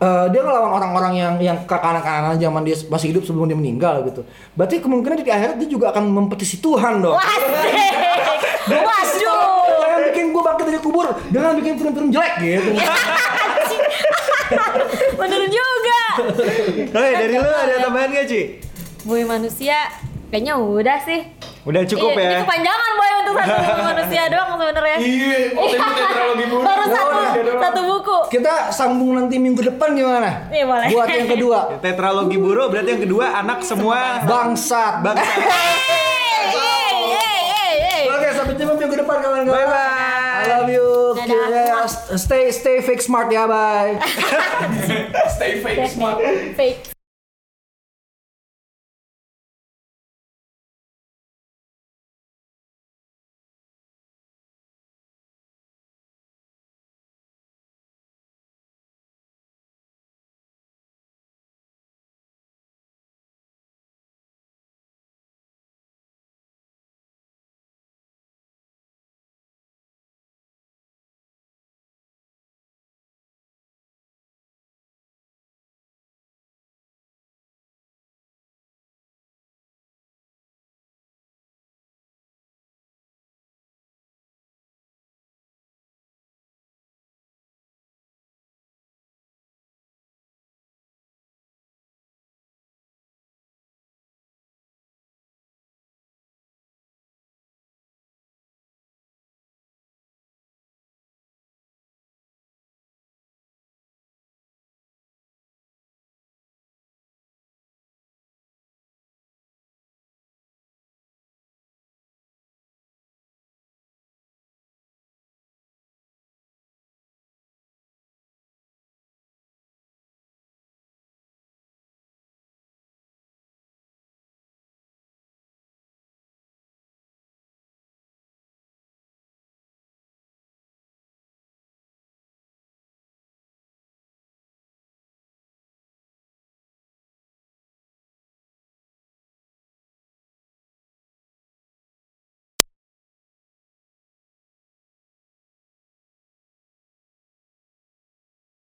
[0.04, 4.28] Eh, dia ngelawan orang-orang yang yang kanan-kanan zaman dia masih hidup sebelum dia meninggal gitu.
[4.52, 7.16] Berarti kemungkinan di akhirat dia juga akan mempetisi Tuhan dong.
[7.16, 7.52] Waduh.
[9.84, 12.70] Jangan bikin gue bangkit dari kubur dengan bikin film-film jelek gitu.
[15.24, 16.02] Bener juga.
[16.92, 18.42] Oke, dari lu ada tambahan gak, Ci?
[19.08, 19.88] Bumi manusia
[20.28, 21.32] kayaknya udah sih.
[21.64, 22.30] Udah cukup Iya, ya.
[22.30, 24.98] Ini kepanjangan boy untuk satu manusia doang sebenarnya.
[25.00, 26.64] Iya, oh, tapi tetralogi buruk.
[26.64, 28.18] Baru satu iya satu buku.
[28.30, 30.52] Kita sambung nanti minggu depan gimana?
[30.52, 30.88] Iya, boleh.
[30.92, 31.60] Buat yang kedua.
[31.84, 35.00] Tetralogi buru berarti yang kedua anak semua Bangsat.
[35.02, 35.24] bangsa.
[35.24, 35.48] Hey,
[36.52, 38.04] hey, hey, hey, hey.
[38.10, 39.56] Oke, sampai jumpa minggu depan kawan-kawan.
[39.56, 40.36] Bye bye.
[40.36, 40.88] I love you.
[41.16, 41.48] Dadah.
[41.48, 43.96] Yeah, stay stay fake smart ya, bye.
[45.34, 46.20] Stay fake smart.
[46.54, 46.93] Fake.